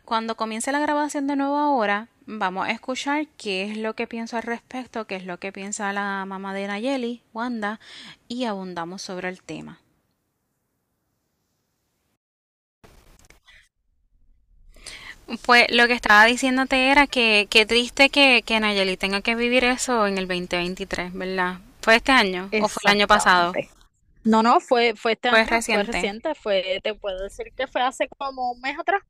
[0.05, 4.37] Cuando comience la grabación de nuevo ahora, vamos a escuchar qué es lo que pienso
[4.37, 7.79] al respecto, qué es lo que piensa la mamá de Nayeli, Wanda,
[8.27, 9.79] y abundamos sobre el tema.
[15.45, 19.63] Pues lo que estaba diciéndote era que qué triste que, que Nayeli tenga que vivir
[19.63, 21.59] eso en el 2023, ¿verdad?
[21.81, 23.59] ¿Fue este año o fue el año pasado?
[24.23, 25.83] No, no, fue, fue este Fue año, fue reciente.
[25.83, 29.01] reciente, fue, te puedo decir que fue hace como un mes atrás.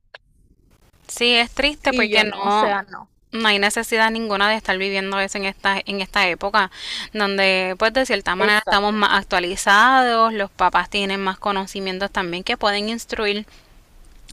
[1.08, 3.10] Sí, es triste porque no, o no, sea, no.
[3.32, 6.72] no hay necesidad ninguna de estar viviendo eso en esta, en esta época,
[7.14, 12.58] donde pues de cierta manera estamos más actualizados, los papás tienen más conocimientos también que
[12.58, 13.46] pueden instruir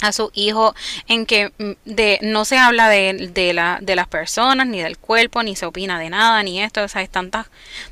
[0.01, 0.75] a su hijo
[1.09, 4.97] en que mm, de no se habla de, de la de las personas ni del
[4.99, 7.47] cuerpo ni se opina de nada ni esto o sea hay tantas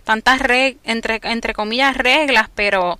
[0.04, 2.98] tantas reg- entre entre comillas reglas pero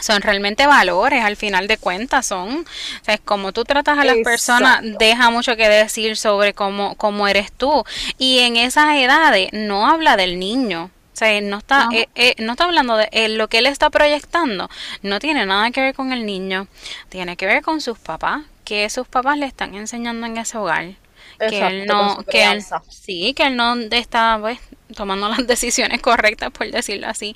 [0.00, 4.04] son realmente valores al final de cuentas son o sea es como tú tratas a
[4.04, 7.84] las personas deja mucho que decir sobre cómo cómo eres tú.
[8.16, 12.52] Y en esas edades no habla del niño o sea, no está, eh, eh, no
[12.52, 14.70] está hablando de eh, lo que él está proyectando,
[15.02, 16.68] no tiene nada que ver con el niño,
[17.08, 20.92] tiene que ver con sus papás, que sus papás le están enseñando en ese hogar,
[21.40, 24.60] que él no, que él, sí, que él no está, pues,
[24.94, 27.34] tomando las decisiones correctas, por decirlo así.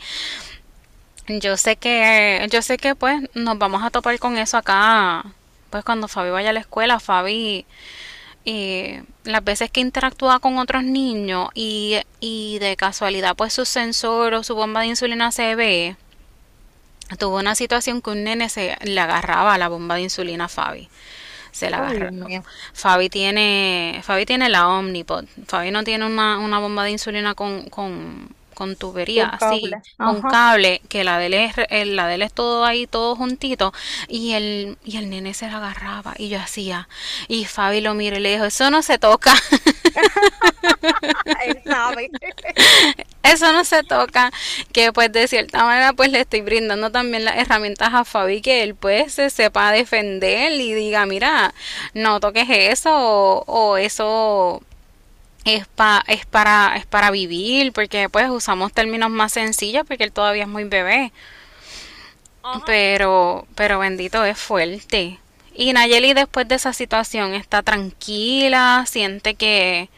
[1.27, 5.25] Yo sé que, yo sé que, pues, nos vamos a topar con eso acá,
[5.71, 7.67] pues, cuando Fabi vaya a la escuela, Fabi
[8.45, 14.35] y las veces que interactúa con otros niños y, y de casualidad pues su sensor
[14.35, 15.97] o su bomba de insulina se ve,
[17.19, 20.49] tuvo una situación que un nene se le agarraba a la bomba de insulina a
[20.49, 20.89] Fabi.
[21.53, 22.43] Se la mío.
[22.73, 25.27] Fabi tiene, Fabi tiene la Omnipod.
[25.47, 29.83] Fabi no tiene una, una bomba de insulina con, con, con tubería, Con así, cable.
[30.01, 30.29] con Ajá.
[30.29, 33.73] cable, que la de él es, el- la de él es todo ahí, todo juntito,
[34.09, 36.89] y el, y el nene se la agarraba, y yo hacía,
[37.29, 39.35] y Fabi lo miró y le dijo, eso no se toca.
[43.23, 44.33] Eso no se toca,
[44.73, 48.63] que pues de cierta manera pues le estoy brindando también las herramientas a Fabi que
[48.65, 51.55] él pues se sepa defender y diga, mira,
[51.95, 54.61] no toques eso o, o eso
[55.45, 60.13] es pa- es para es para vivir, porque pues usamos términos más sencillos porque él
[60.13, 61.13] todavía es muy bebé,
[62.43, 62.61] Ajá.
[62.65, 65.19] pero pero bendito es fuerte.
[65.55, 69.91] Y Nayeli después de esa situación está tranquila, siente que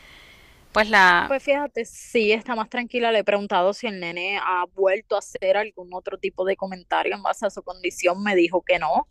[0.72, 3.10] pues la Pues fíjate, sí, está más tranquila.
[3.10, 7.14] Le he preguntado si el nene ha vuelto a hacer algún otro tipo de comentario
[7.14, 8.22] en base a su condición.
[8.22, 9.08] Me dijo que no.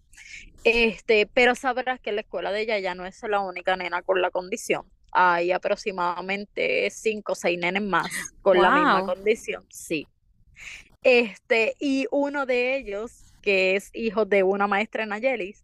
[0.63, 4.21] Este, pero sabrás que la escuela de ella ya no es la única nena con
[4.21, 4.85] la condición.
[5.13, 8.07] Hay aproximadamente cinco o seis nenes más
[8.41, 9.65] con la misma condición.
[9.69, 10.07] Sí.
[11.03, 15.63] Este, y uno de ellos, que es hijo de una maestra en Nayelis,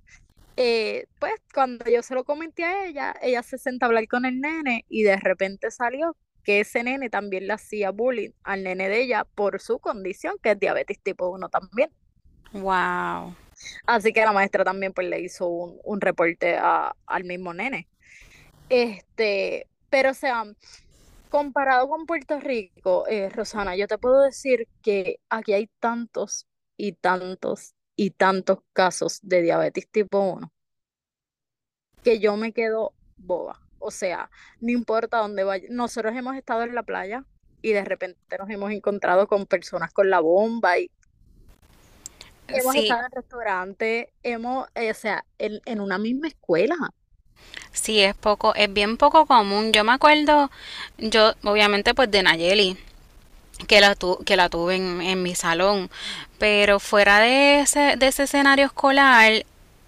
[0.58, 4.26] eh, pues cuando yo se lo comenté a ella, ella se senta a hablar con
[4.26, 8.90] el nene y de repente salió que ese nene también le hacía bullying al nene
[8.90, 11.90] de ella por su condición, que es diabetes tipo 1 también.
[12.52, 13.36] Wow.
[13.86, 17.88] Así que la maestra también pues le hizo un, un reporte a- al mismo nene.
[18.70, 20.46] Este, pero o sea,
[21.30, 26.94] comparado con Puerto Rico, eh, Rosana, yo te puedo decir que aquí hay tantos y
[26.94, 30.54] tantos y tantos casos de diabetes tipo 1
[32.04, 33.62] que yo me quedo boba.
[33.80, 34.30] O sea,
[34.60, 35.68] no importa dónde vaya.
[35.72, 37.26] Nosotros hemos estado en la playa
[37.62, 40.92] y de repente nos hemos encontrado con personas con la bomba y
[42.48, 46.76] hemos Sí, estado en restaurantes, hemos, eh, o sea, en, en una misma escuela.
[47.72, 49.72] Sí, es poco, es bien poco común.
[49.74, 50.52] Yo me acuerdo,
[50.98, 52.78] yo, obviamente, pues de Nayeli.
[53.68, 55.90] que la, tu, que la tuve en, en, mi salón.
[56.40, 59.46] Pero fuera de ese, de ese escenario escolar,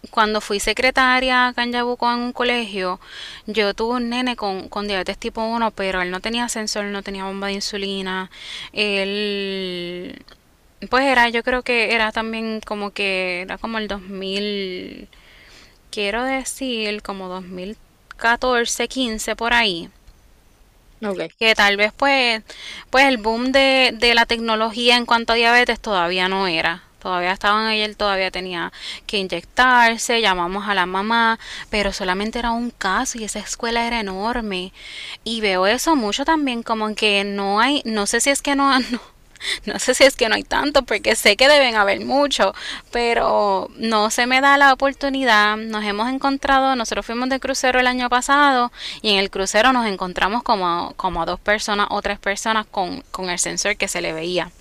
[0.09, 2.99] cuando fui secretaria acá en Yabuco en un colegio,
[3.45, 7.03] yo tuve un nene con, con diabetes tipo 1, pero él no tenía sensor, no
[7.03, 8.31] tenía bomba de insulina.
[8.73, 10.23] Él,
[10.89, 15.07] pues era, yo creo que era también como que, era como el 2000,
[15.91, 19.89] quiero decir, como 2014, 15 por ahí.
[21.03, 21.29] Okay.
[21.29, 22.43] Que tal vez pues,
[22.89, 26.83] pues el boom de, de la tecnología en cuanto a diabetes todavía no era.
[27.01, 28.71] Todavía estaban ahí, él todavía tenía
[29.07, 31.39] que inyectarse, llamamos a la mamá,
[31.71, 34.71] pero solamente era un caso y esa escuela era enorme.
[35.23, 38.79] Y veo eso mucho también, como que no hay, no sé si es que no,
[38.91, 38.99] no,
[39.65, 42.53] no sé si es que no hay tanto, porque sé que deben haber mucho,
[42.91, 45.57] pero no se me da la oportunidad.
[45.57, 48.71] Nos hemos encontrado, nosotros fuimos de crucero el año pasado
[49.01, 53.03] y en el crucero nos encontramos como, como a dos personas o tres personas con,
[53.11, 54.51] con el sensor que se le veía.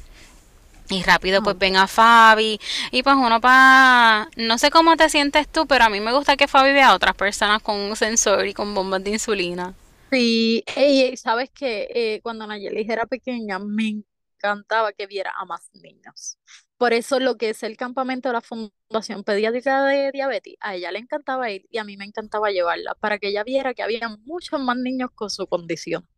[0.90, 2.60] Y rápido pues ven a Fabi
[2.90, 4.28] y pues uno para...
[4.36, 6.94] No sé cómo te sientes tú, pero a mí me gusta que Fabi vea a
[6.94, 9.74] otras personas con un sensor y con bombas de insulina.
[10.10, 14.02] Sí, y sabes que eh, cuando Nayeli era pequeña me
[14.40, 16.38] encantaba que viera a más niños.
[16.78, 20.92] Por eso lo que es el campamento de la Fundación Pediátrica de Diabetes, a ella
[20.92, 24.08] le encantaba ir y a mí me encantaba llevarla para que ella viera que había
[24.24, 26.08] muchos más niños con su condición.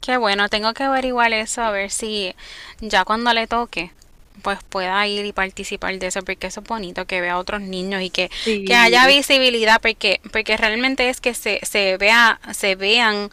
[0.00, 2.34] Qué bueno, tengo que averiguar eso a ver si
[2.80, 3.90] ya cuando le toque,
[4.42, 7.62] pues pueda ir y participar de eso, porque eso es bonito que vea a otros
[7.62, 12.38] niños y que, Sí, que haya visibilidad, porque, porque realmente es que se, se vea,
[12.52, 13.30] se vean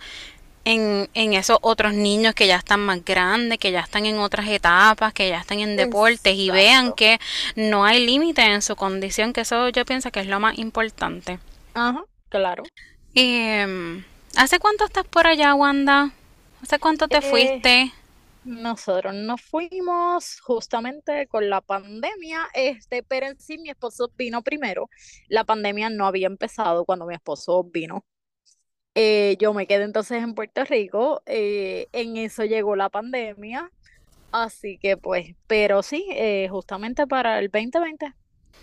[0.66, 4.48] en, en esos otros niños que ya están más grandes, que ya están en otras
[4.48, 7.20] etapas, que ya están en deportes y vean que
[7.56, 11.40] no hay límite en su condición, que eso yo pienso que es lo más importante.
[11.76, 12.72] Ajá, claro.
[13.16, 14.04] Em,
[14.36, 16.12] ¿hace cuánto estás por allá, Wanda?
[16.62, 17.92] ¿Hace cuánto te Eh, fuiste?
[18.44, 24.90] nosotros nos fuimos justamente con la pandemia, este, pero en sí mi esposo vino primero.
[25.30, 28.06] La pandemia no había empezado cuando mi esposo vino.
[28.96, 33.72] Eh, yo me quedé entonces en Puerto Rico, eh, en eso llegó la pandemia,
[34.32, 38.14] así que pues, pero sí, eh, justamente para el 2020.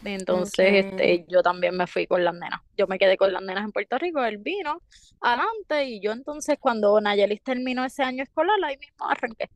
[0.05, 0.79] Entonces, Okay.
[0.87, 2.61] este, yo también me fui con las nenas.
[2.77, 4.83] Yo me quedé con las nenas en Puerto Rico, él vino
[5.21, 9.51] adelante y yo entonces cuando Nayelis terminó ese año escolar, ahí mismo arranqué.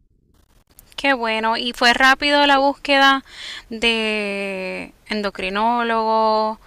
[0.96, 1.56] Qué bueno.
[1.56, 3.24] ¿Y fue rápido la búsqueda
[3.68, 6.58] de endocrinólogo?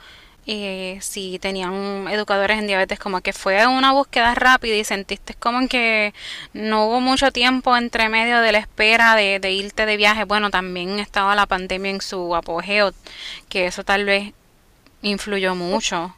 [0.49, 5.67] Eh, si tenían educadores en diabetes, como que fue una búsqueda rápida y sentiste como
[5.67, 6.13] que
[6.53, 10.23] no hubo mucho tiempo entre medio de la espera de, irte de viaje.
[10.23, 12.93] Bueno, también estaba la pandemia en su apogeo,
[13.49, 14.33] que eso tal vez
[15.01, 16.15] influyó mucho.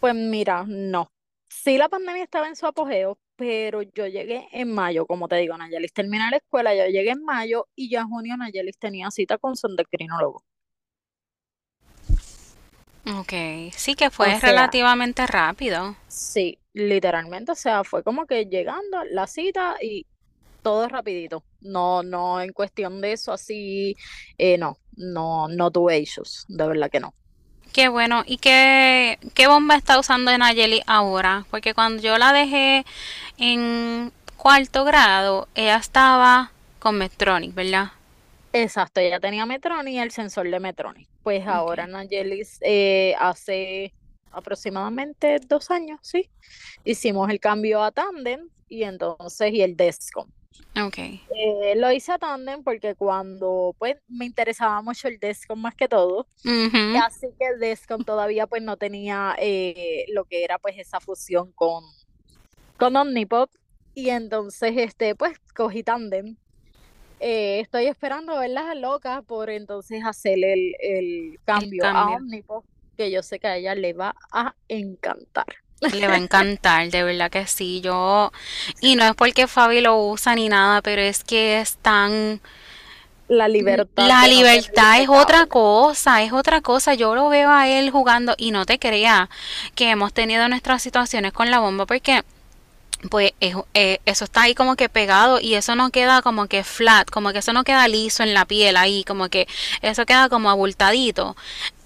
[0.00, 1.08] Pues mira, no.
[1.50, 5.58] Sí, la pandemia estaba en su apogeo, pero yo llegué en mayo, como te digo,
[5.58, 9.36] Nayelis termina la escuela, yo llegué en mayo y ya en junio Nayelis tenía cita
[9.36, 10.42] con su endocrinólogo.
[13.16, 13.32] Ok,
[13.76, 15.96] sí que O fue sea, relativamente rápido.
[16.06, 20.06] sí, literalmente, o sea, fue como que llegando la cita y
[20.62, 21.44] todo rapidito.
[21.60, 23.96] No, no, en cuestión de eso así,
[24.38, 27.14] eh, no, no, no tuve issues, de verdad que no.
[27.72, 28.22] Qué bueno.
[28.26, 31.46] ¿Y qué, qué bomba está usando Nayeli ahora?
[31.50, 32.84] Porque cuando yo la dejé
[33.38, 37.92] en cuarto grado, ella estaba con Medtronic, ¿verdad?
[38.52, 41.08] Exacto, ella tenía Metronic y el sensor de Metronic.
[41.22, 41.92] Pues ahora Okay.
[41.92, 43.92] Nayelis eh, hace
[44.30, 46.30] aproximadamente dos años, sí,
[46.84, 50.28] hicimos el cambio a Tandem y entonces y el Descom.
[50.86, 51.22] Okay.
[51.34, 55.88] Eh, lo hice a Tandem porque cuando pues me interesaba mucho el Descom más que
[55.88, 60.78] todo, y así que el Descom todavía pues no tenía eh, lo que era pues
[60.78, 61.84] esa fusión con,
[62.78, 63.48] con Omnipod
[63.94, 66.36] y entonces este pues cogí Tandem.
[67.20, 72.16] Eh, estoy esperando verlas locas por entonces hacer el, el El cambio a cambio.
[72.16, 72.64] Omnipod,
[72.96, 75.46] que yo sé que a ella le va a encantar.
[75.92, 77.80] Le va a encantar, de verdad que sí.
[77.80, 78.32] Yo,
[78.80, 82.40] y no es porque Fabi lo usa ni nada, pero es que es tan,
[83.28, 86.94] La libertad La no libertad es otra cosa, es otra cosa.
[86.94, 89.28] Yo lo veo a él jugando y no te creas
[89.74, 92.22] que hemos tenido nuestras situaciones con la bomba porque
[93.10, 96.64] pues es- eh, eso está ahí como que pegado y eso no queda como que
[96.64, 99.46] flat, como que eso no queda liso en la piel ahí, como que
[99.82, 101.36] eso queda como abultadito.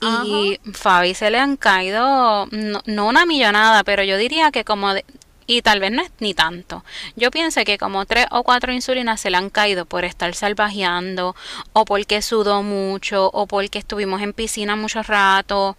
[0.01, 0.25] Ajá.
[0.25, 4.95] Y Fabi se le han caído, no, no una millonada, pero yo diría que como
[4.95, 5.05] de
[5.47, 6.85] y tal vez no es ni tanto.
[7.17, 11.35] Yo pienso que como tres o cuatro insulinas se le han caído por estar salvajeando
[11.73, 15.77] o porque sudó mucho o porque estuvimos en piscina mucho rato.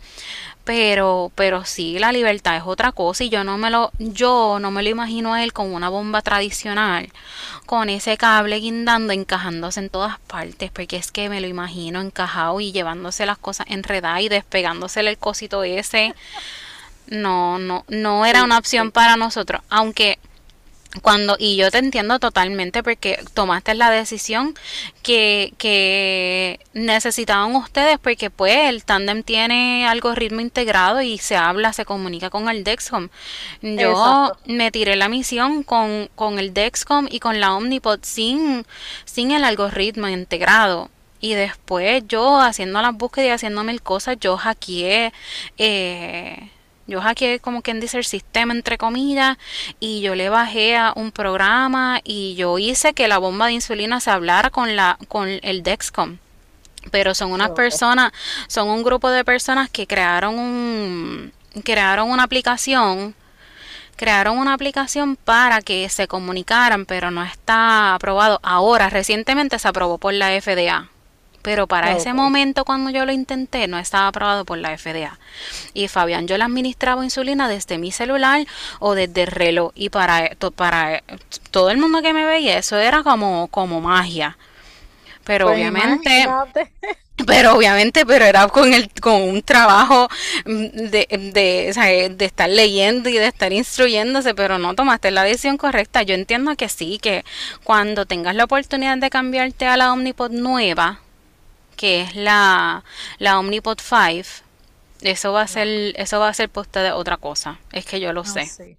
[0.63, 4.71] Pero, pero sí, la libertad es otra cosa y yo no me lo, yo no
[4.71, 7.11] me lo imagino a él con una bomba tradicional,
[7.65, 12.61] con ese cable guindando, encajándose en todas partes, porque es que me lo imagino encajado
[12.61, 16.15] y llevándose las cosas enredadas y despegándosele el cosito ese.
[17.07, 20.19] No, no, no era una opción para nosotros, aunque
[21.01, 24.53] cuando y yo te entiendo totalmente porque tomaste la decisión
[25.01, 31.85] que, que necesitaban ustedes porque pues el tandem tiene algoritmo integrado y se habla, se
[31.85, 33.09] comunica con el Dexcom.
[33.61, 38.65] Yo me tiré la misión con, con el Dexcom y con la Omnipod sin,
[39.05, 40.89] sin el algoritmo integrado.
[41.19, 45.13] Y después yo haciendo las búsquedas y haciendo mil cosas, yo hackeé
[45.57, 46.49] eh,
[46.85, 49.37] yo hackeé como quien dice el sistema entre comillas
[49.79, 53.99] y yo le bajé a un programa y yo hice que la bomba de insulina
[53.99, 56.17] se hablara con la con el Dexcom.
[56.91, 58.11] Pero son unas personas,
[58.47, 61.31] son un grupo de personas que crearon un
[61.63, 63.15] crearon una aplicación
[63.95, 68.39] crearon una aplicación para que se comunicaran, pero no está aprobado.
[68.43, 70.89] Ahora, recientemente se aprobó por la FDA
[71.43, 75.19] pero para ese momento cuando yo lo intenté no estaba aprobado por la FDA.
[75.73, 78.47] Y Fabián, yo le administraba insulina desde mi celular
[78.79, 81.03] o desde el reloj y para, para
[81.51, 84.37] todo el mundo que me veía eso era como, como magia.
[85.25, 86.27] Pero pues obviamente...
[87.27, 90.09] Pero obviamente, pero era con el con un trabajo
[90.45, 96.01] de, de, de estar leyendo y de estar instruyéndose, pero no tomaste la decisión correcta.
[96.01, 97.23] Yo entiendo que sí, que
[97.63, 101.01] cuando tengas la oportunidad de cambiarte a la Omnipod nueva,
[101.83, 102.81] que es la,
[103.19, 104.45] la Omnipod 5,
[105.01, 105.67] eso va a ser,
[105.97, 107.59] eso va a ser posta de otra cosa.
[107.73, 108.77] Es que yo lo sé.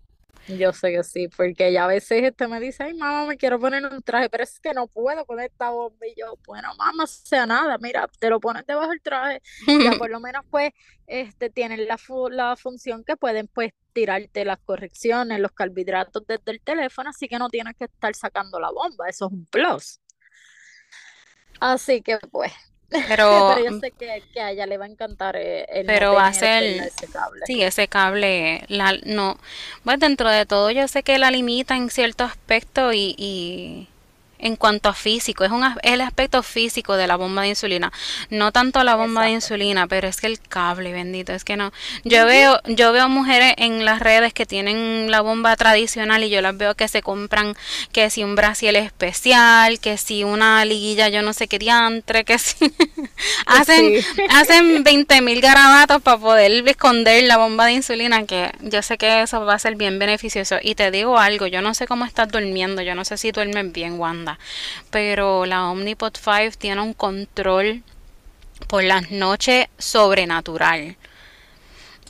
[0.49, 3.61] Yo sé que sí, porque ya a veces este me dice, ay mamá, me quiero
[3.61, 6.07] poner un traje, pero es que no puedo poner esta bomba.
[6.07, 9.43] Y yo, bueno, mamá, sea nada, mira, te lo pones debajo del traje.
[9.67, 9.67] ya
[9.99, 10.73] por lo menos pues
[11.07, 11.99] este tienen la,
[12.31, 17.39] la función que pueden pues tirarte las correcciones, los carbohidratos desde el teléfono, así que
[17.39, 20.01] no tienes que estar sacando la bomba, eso es un plus.
[21.61, 22.53] Así que pues,
[23.09, 26.33] pero, yo sé que, a ella le va a encantar eh, el pero va a
[26.33, 27.41] ser ese cable.
[27.47, 29.39] sí ese cable la, no
[29.85, 33.89] pues dentro de todo yo sé que la limita en cierto aspecto y
[34.39, 37.93] en cuanto a físico, es un, el aspecto físico de la bomba de insulina,
[38.30, 41.72] no tanto la bomba de insulina, pero es que el cable, bendito, es que no.
[42.05, 46.41] Yo veo, yo veo mujeres en las redes que tienen la bomba tradicional y yo
[46.41, 47.57] las veo que se compran
[47.93, 52.39] que si un brasil especial, que si una liguilla yo no sé qué diantre, que
[52.39, 52.72] si
[53.47, 53.95] hacen,
[54.30, 59.22] hacen 20 mil garabatos para poder esconder la bomba de insulina, que yo sé que
[59.22, 60.57] eso va a ser bien beneficioso.
[60.62, 63.72] Y te digo algo, yo no sé cómo estás durmiendo, yo no sé si duermes
[63.72, 64.24] bien, Wanda
[64.91, 67.83] pero la Omnipod 5 tiene un control
[68.68, 70.97] por las noches sobrenatural.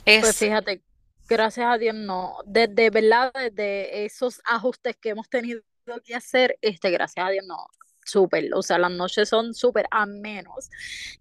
[0.03, 0.81] Pues fíjate,
[1.27, 5.61] gracias a Dios no, desde verdad, desde esos ajustes que hemos tenido
[6.03, 7.67] que hacer, este, gracias a Dios no,
[8.03, 10.69] súper, o sea, las noches son súper a menos.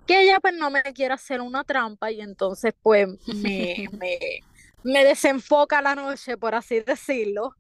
[0.07, 4.19] Que ella pues no me quiera hacer una trampa y entonces pues me, me,
[4.83, 7.55] me desenfoca la noche, por así decirlo,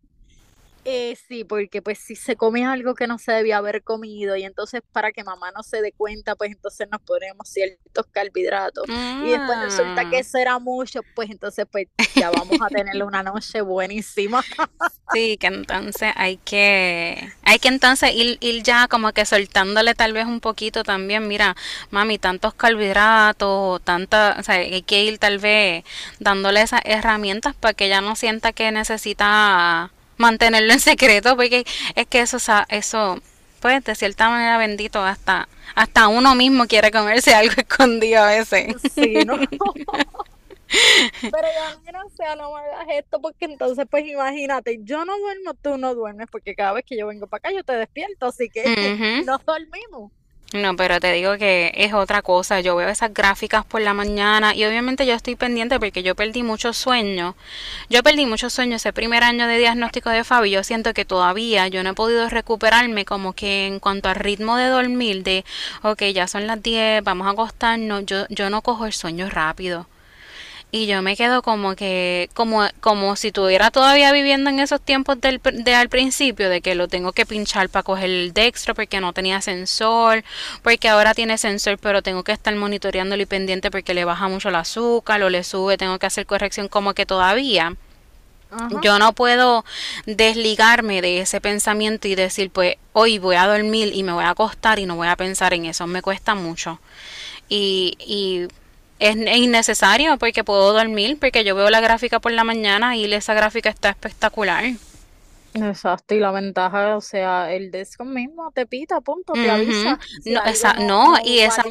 [0.85, 4.45] eh, sí, porque pues si se come algo que no se debía haber comido y
[4.45, 9.30] entonces para que mamá no se dé cuenta, pues entonces nos ponemos ciertos carbohidratos y
[9.30, 10.20] después resulta que mm.
[10.20, 14.43] eso era mucho, pues entonces pues ya vamos a tener una noche buenísima.
[15.12, 20.12] Sí, que entonces hay que, hay que entonces ir, ir ya como que soltándole tal
[20.12, 21.57] vez un poquito también, mira,
[21.91, 25.85] mami, tantos carbohidratos, tanta, o sea, hay que ir tal vez
[26.18, 32.07] dándole esas herramientas para que ella no sienta que necesita mantenerlo en secreto, porque es
[32.07, 32.39] que eso,
[32.69, 33.21] eso,
[33.61, 38.75] pues de cierta manera bendito, hasta, hasta uno mismo quiere comerse algo escondido a veces.
[38.95, 39.37] Sí, ¿no?
[41.21, 41.49] Pero
[41.85, 45.77] ya no sea, no me hagas esto, porque entonces, pues imagínate, yo no duermo, tú
[45.77, 49.23] no duermes, porque cada vez que yo vengo para acá yo te despierto, así que
[49.25, 50.11] no dormimos.
[50.53, 52.61] No, pero te digo que es otra cosa.
[52.61, 56.45] Yo veo esas gráficas por la mañana y obviamente yo estoy pendiente porque yo perdí
[56.45, 57.34] mucho sueño.
[57.90, 60.51] Yo perdí mucho sueño ese primer año de diagnóstico de Fabi.
[60.53, 64.57] Yo siento que todavía yo no he podido recuperarme como que en cuanto al ritmo
[64.57, 65.45] de dormir, de,
[65.82, 68.07] ok, ya son las 10, vamos a acostarnos.
[68.07, 69.88] Yo, yo no cojo el sueño rápido
[70.75, 75.20] y yo me quedo como que como como si estuviera todavía viviendo en esos tiempos
[75.20, 78.99] del de al principio de que lo tengo que pinchar para coger el dextro porque
[79.01, 80.25] no tenía sensor
[80.64, 84.49] porque ahora tiene sensor pero tengo que estar monitoreándolo y pendiente porque le baja mucho
[84.49, 87.77] el azúcar o le sube tengo que hacer corrección como que todavía
[88.83, 89.64] Yo no puedo
[90.07, 94.31] desligarme de ese pensamiento y decir, pues hoy voy a dormir y me voy a
[94.31, 95.89] acostar y no voy a pensar en eso.
[95.89, 96.79] Me cuesta mucho.
[97.49, 98.47] Y, y
[98.99, 103.34] es innecesario porque puedo dormir, porque yo veo la gráfica por la mañana y esa
[103.34, 104.64] gráfica está espectacular.
[105.55, 110.01] Exacto, y la ventaja, o sea, el disco mismo te pita, punto, te avisa.
[110.24, 111.62] no, esa, no, y esa,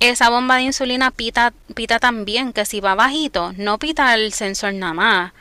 [0.00, 4.74] esa bomba de insulina pita, pita también, que si va bajito, no pita el sensor
[4.74, 5.32] nada más.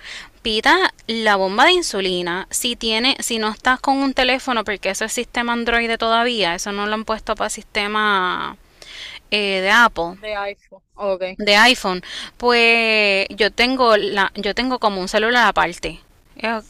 [0.41, 2.47] Pita la bomba de insulina.
[2.49, 6.71] Si tiene, si no estás con un teléfono, porque eso es sistema Android todavía, eso
[6.71, 8.55] no lo han puesto para sistema
[9.31, 10.15] eh, de Apple.
[10.21, 10.81] De iPhone.
[11.37, 12.01] De iPhone.
[12.37, 16.01] Pues yo tengo la, yo tengo como un celular aparte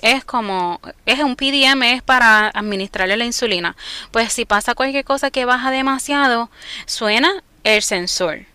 [0.01, 3.75] es como, es un PDM, es para administrarle la insulina.
[4.11, 6.49] Pues si pasa cualquier cosa que baja demasiado,
[6.85, 8.45] suena el sensor.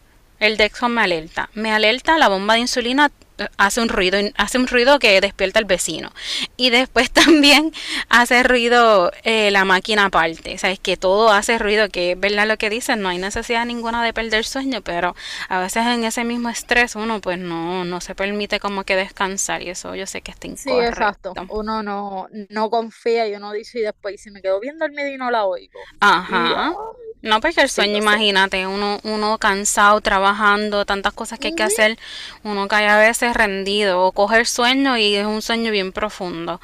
[0.40, 1.50] El Dexcom me alerta.
[1.54, 3.10] Me alerta la bomba de insulina
[3.56, 6.12] hace un ruido, hace un ruido que despierta al vecino.
[6.56, 7.72] Y después también
[8.08, 10.54] hace ruido eh, la máquina aparte.
[10.54, 13.18] O sea, es que todo hace ruido, que es verdad lo que dicen, no hay
[13.18, 15.14] necesidad ninguna de perder sueño, pero
[15.48, 19.62] a veces en ese mismo estrés uno pues no, no se permite como que descansar
[19.62, 20.80] y eso yo sé que está incorrecto.
[20.80, 21.32] Sí, exacto.
[21.48, 25.16] Uno no, no confía y uno dice y después si me quedo bien dormido y
[25.16, 25.80] no la oigo.
[26.00, 26.74] Ajá.
[27.24, 31.98] No, porque el sueño, imagínate, uno, uno cansado, trabajando, tantas cosas que hay que hacer,
[32.42, 36.60] uno cae a veces rendido o coge el sueño y es un sueño bien profundo.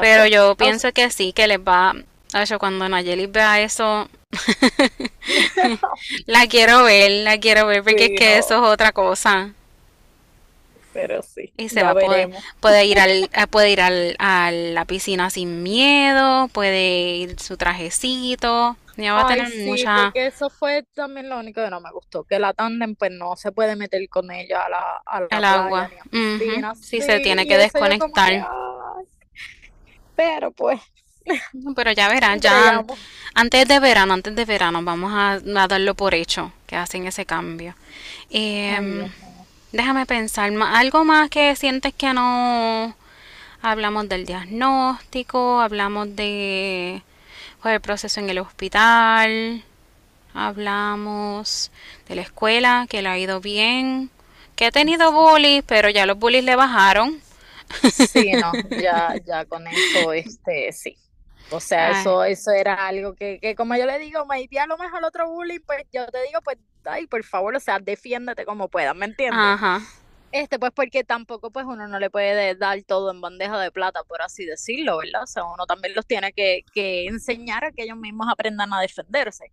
[0.00, 1.94] Pero yo pienso que sí, que les va...
[2.34, 4.08] Hecho, cuando Nayeli vea eso,
[6.26, 9.52] la quiero ver, la quiero ver, porque es que eso es otra cosa.
[10.92, 11.52] Pero sí.
[11.56, 12.30] Y se va a poder,
[12.60, 18.76] puede ir al, puede ir al, a la piscina sin miedo, puede ir su trajecito.
[18.96, 22.24] Ya va a tener sí, porque eso fue también lo único que no me gustó,
[22.24, 25.44] que la tandem pues no se puede meter con ella a la, a la Al
[25.44, 25.90] agua.
[26.80, 28.46] sí, se tiene que desconectar.
[30.14, 30.80] Pero pues.
[31.74, 32.84] Pero ya verán, ya
[33.34, 37.74] antes de verano, antes de verano, vamos a, darlo por hecho, que hacen ese cambio.
[38.30, 39.10] Em,
[39.72, 42.94] déjame pensar, algo más que sientes que no
[43.62, 47.02] hablamos del diagnóstico, hablamos de
[47.72, 49.64] el proceso en el hospital,
[50.34, 51.70] hablamos
[52.08, 54.10] de la escuela, que le ha ido bien,
[54.56, 57.20] que ha tenido bullies, pero ya los bullies le bajaron.
[57.90, 60.96] Sí, no, ya, ya con eso, este, sí.
[61.50, 64.78] O sea, eso, eso era algo que, que, como yo le digo, me a lo
[64.78, 68.68] mejor otro bullying, pues yo te digo, pues, ay, por favor, o sea, defiéndete como
[68.68, 69.38] puedas, ¿me entiendes?
[69.40, 69.80] Ajá.
[70.34, 74.02] Este, pues porque tampoco pues uno no le puede dar todo en bandeja de plata,
[74.02, 75.22] por así decirlo, ¿verdad?
[75.22, 76.64] O sea, uno también los tiene que,
[77.06, 79.44] enseñar a que ellos mismos aprendan a defenderse.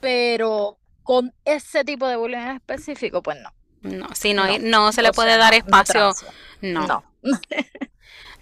[0.00, 3.52] Pero con ese tipo de bullying en específico, pues no.
[3.82, 6.14] No, si no, no, se le puede dar espacio.
[6.62, 6.88] No.
[6.88, 7.04] No.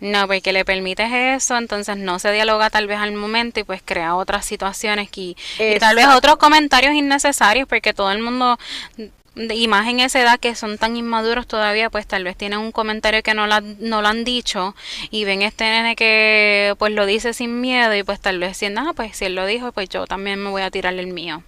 [0.00, 3.82] no, porque le permites eso, entonces no se dialoga tal vez al momento y pues
[3.84, 8.58] crea otras situaciones y, y tal vez otros comentarios innecesarios porque todo el mundo
[9.50, 12.72] y más en esa edad que son tan inmaduros todavía, pues tal vez tienen un
[12.72, 14.74] comentario que no, no lo han dicho
[15.10, 18.88] y ven este nene que pues lo dice sin miedo y pues tal vez sientan,
[18.88, 21.42] ah, pues si él lo dijo, pues yo también me voy a tirar el mío.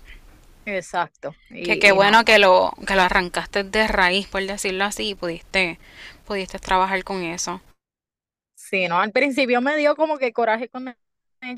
[0.67, 1.35] Exacto.
[1.49, 5.79] que qué bueno que lo que lo arrancaste de raíz, por decirlo así, y pudiste
[6.27, 7.61] pudiste trabajar con eso.
[8.55, 10.95] Sí, no, al principio me dio como que coraje con él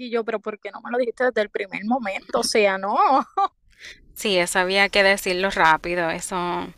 [0.00, 2.40] y yo, pero ¿por qué no me lo dijiste desde el primer momento?
[2.40, 2.96] O sea, no.
[4.22, 6.68] Sí, eso había que decirlo rápido, eso.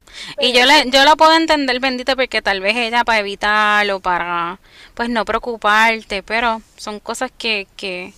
[0.40, 4.58] Y yo le, yo lo puedo entender, bendito, porque tal vez ella para evitarlo, para,
[4.94, 8.14] pues no preocuparte, pero son cosas que, que,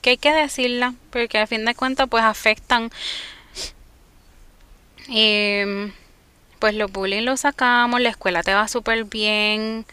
[0.00, 2.92] que hay que decirla, porque a fin de cuentas, pues afectan.
[5.08, 5.62] Y,
[6.60, 9.86] pues los bullying los sacamos, la escuela te va súper bien,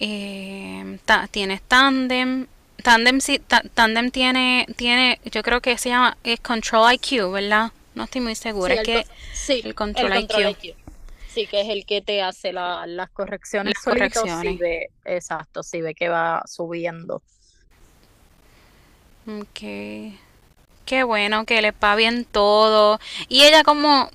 [0.00, 0.98] eh,
[1.30, 2.48] tienes tandem,
[2.82, 3.20] tandem
[3.74, 7.70] tandem tiene, tiene, yo creo que se llama, es Control IQ, ¿verdad?
[7.98, 8.74] No estoy muy segura.
[8.74, 10.76] es que sí, el control, IQ.
[11.28, 13.74] Sí, que es el que te hace las correcciones.
[13.74, 14.60] Las correcciones.
[15.04, 17.22] exacto, si ve que va subiendo.
[19.26, 20.14] Ok.
[20.86, 23.00] Qué bueno que le va bien todo.
[23.28, 24.08] ¿Y ella cómo,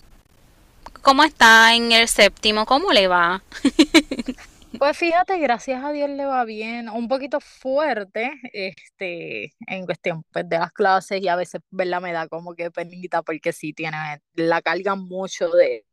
[1.02, 2.66] cómo está en el séptimo?
[2.66, 3.44] ¿Cómo le va?
[4.84, 10.50] Pues fíjate, gracias a Dios le va bien, un poquito fuerte, este, en cuestión pues,
[10.50, 12.02] de las clases y a veces, ¿verdad?
[12.02, 13.96] Me da como que penita porque sí tiene,
[14.34, 15.86] la carga mucho de,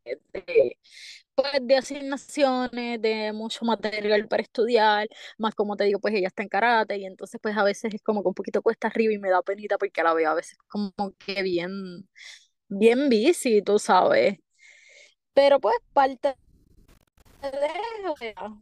[1.33, 6.43] pues, de asignaciones, de mucho material para estudiar, más como te digo, pues ella está
[6.43, 9.19] en karate y entonces pues a veces es como que un poquito cuesta arriba y
[9.19, 12.09] me da penita porque la veo a veces como que bien,
[12.67, 14.37] bien bici, tú sabes.
[15.33, 16.35] Pero pues parte
[17.41, 18.61] de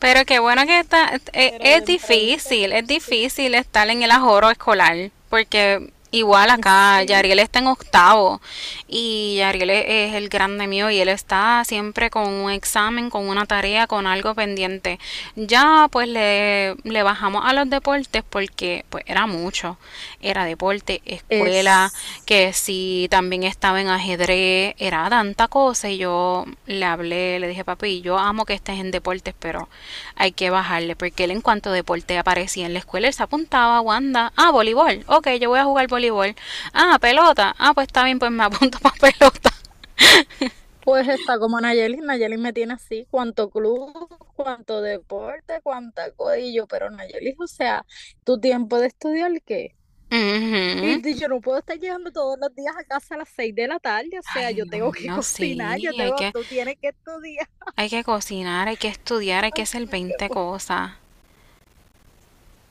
[0.00, 5.10] Pero qué bueno que está, eh, es, difícil, es difícil estar en el ajoro escolar,
[5.28, 8.40] porque Igual acá, Yariel está en octavo
[8.88, 13.46] y Yariel es el grande mío y él está siempre con un examen, con una
[13.46, 14.98] tarea, con algo pendiente.
[15.36, 19.78] Ya pues le, le bajamos a los deportes porque pues era mucho.
[20.20, 21.92] Era deporte, escuela,
[22.26, 27.64] que si también estaba en ajedrez, era tanta cosa y yo le hablé, le dije
[27.64, 29.68] papi, yo amo que estés en deportes, pero
[30.16, 33.80] hay que bajarle porque él en cuanto deporte aparecía en la escuela, él se apuntaba,
[33.80, 36.34] Wanda, ah, voleibol, ok, yo voy a jugar voleibol voleibol.
[36.72, 37.54] Ah, pelota.
[37.58, 39.50] Ah, pues está bien, pues me apunto para pelota.
[40.82, 41.98] Pues está como Nayeli.
[41.98, 43.06] Nayeli me tiene así.
[43.10, 43.92] Cuánto club,
[44.34, 46.66] cuánto deporte, cuánta codillo.
[46.66, 47.84] Pero Nayeli, o sea,
[48.24, 49.74] tu tiempo de estudiar, ¿qué?
[50.12, 53.68] Y yo no puedo estar llegando todos los días a casa a las 6 de
[53.68, 57.48] la tarde, o sea, yo tengo que cocinar, yo tengo, que, tú tienes que estudiar.
[57.76, 60.92] Hay que cocinar, hay que estudiar, hay que hacer 20 cosas.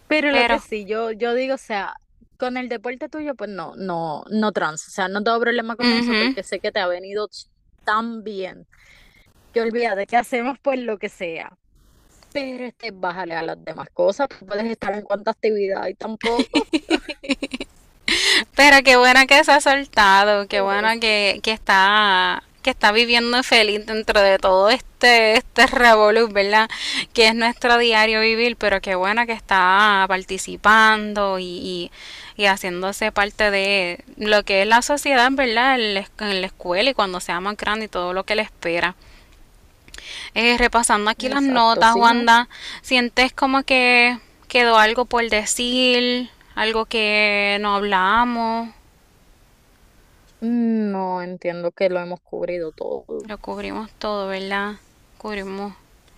[0.09, 1.95] Pero, Pero, lo que sí, yo, yo digo, o sea,
[2.39, 5.85] con el deporte tuyo, pues no, no, no trans, o sea, no tengo problema con
[5.85, 7.29] eso porque sé que te ha venido
[7.83, 8.65] tan bien
[9.53, 11.51] que olvídate que hacemos pues lo que sea.
[12.31, 16.43] Pero este, bájale a las demás cosas, tú puedes estar en cuanta actividad y tampoco.
[18.55, 23.41] Pero qué buena que se ha soltado, qué buena que, que está que está viviendo
[23.43, 26.69] feliz dentro de todo este este revolú, ¿verdad?
[27.13, 31.91] Que es nuestro diario vivir, pero qué buena que está participando y
[32.39, 35.77] y haciéndose parte de lo que es la sociedad, ¿verdad?
[35.77, 38.95] En la escuela y cuando sea más grande y todo lo que le espera.
[40.33, 42.47] Eh, repasando aquí las notas, Wanda,
[42.81, 46.29] ¿sientes como que quedó algo por decir?
[46.55, 48.69] ¿Algo que no hablamos?
[50.41, 53.05] No, entiendo que lo hemos cubrido todo.
[53.27, 54.75] Lo cubrimos todo, ¿verdad?
[55.17, 55.73] Cubrimos.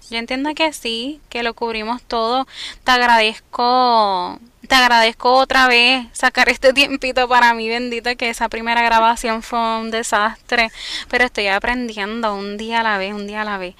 [0.09, 2.45] Yo entiendo que sí, que lo cubrimos todo.
[2.83, 8.81] Te agradezco te agradezco otra vez sacar este tiempito para mí, bendito, que esa primera
[8.81, 10.71] grabación fue un desastre,
[11.09, 13.75] pero estoy aprendiendo un día a la vez, un día a la vez.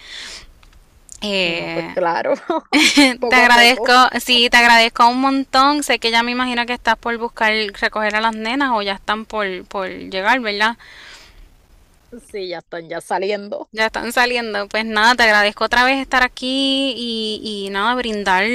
[1.22, 2.34] Pues eh, claro.
[2.72, 5.84] te agradezco, sí, te agradezco un montón.
[5.84, 8.94] Sé que ya me imagino que estás por buscar recoger a las nenas o ya
[8.94, 10.78] están por, por llegar, ¿verdad?
[12.32, 13.70] Sí, ya están ya saliendo.
[13.72, 14.68] Ya están saliendo.
[14.68, 18.46] Pues nada, te agradezco otra vez estar aquí y, y nada, brindar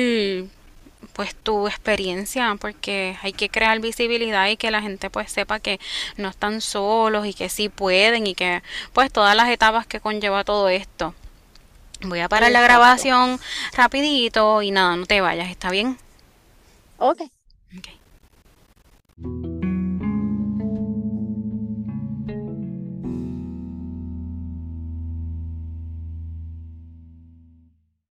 [1.13, 5.81] pues tu experiencia porque hay que crear visibilidad y que la gente pues sepa que
[6.19, 8.63] no están solos y que sí pueden y que
[8.93, 11.15] pues todas las etapas que conlleva todo esto.
[12.09, 13.41] Voy a parar la grabación
[13.73, 15.99] rapidito y nada, no te vayas, ¿está bien?
[16.99, 17.23] Ok.
[17.79, 19.56] okay.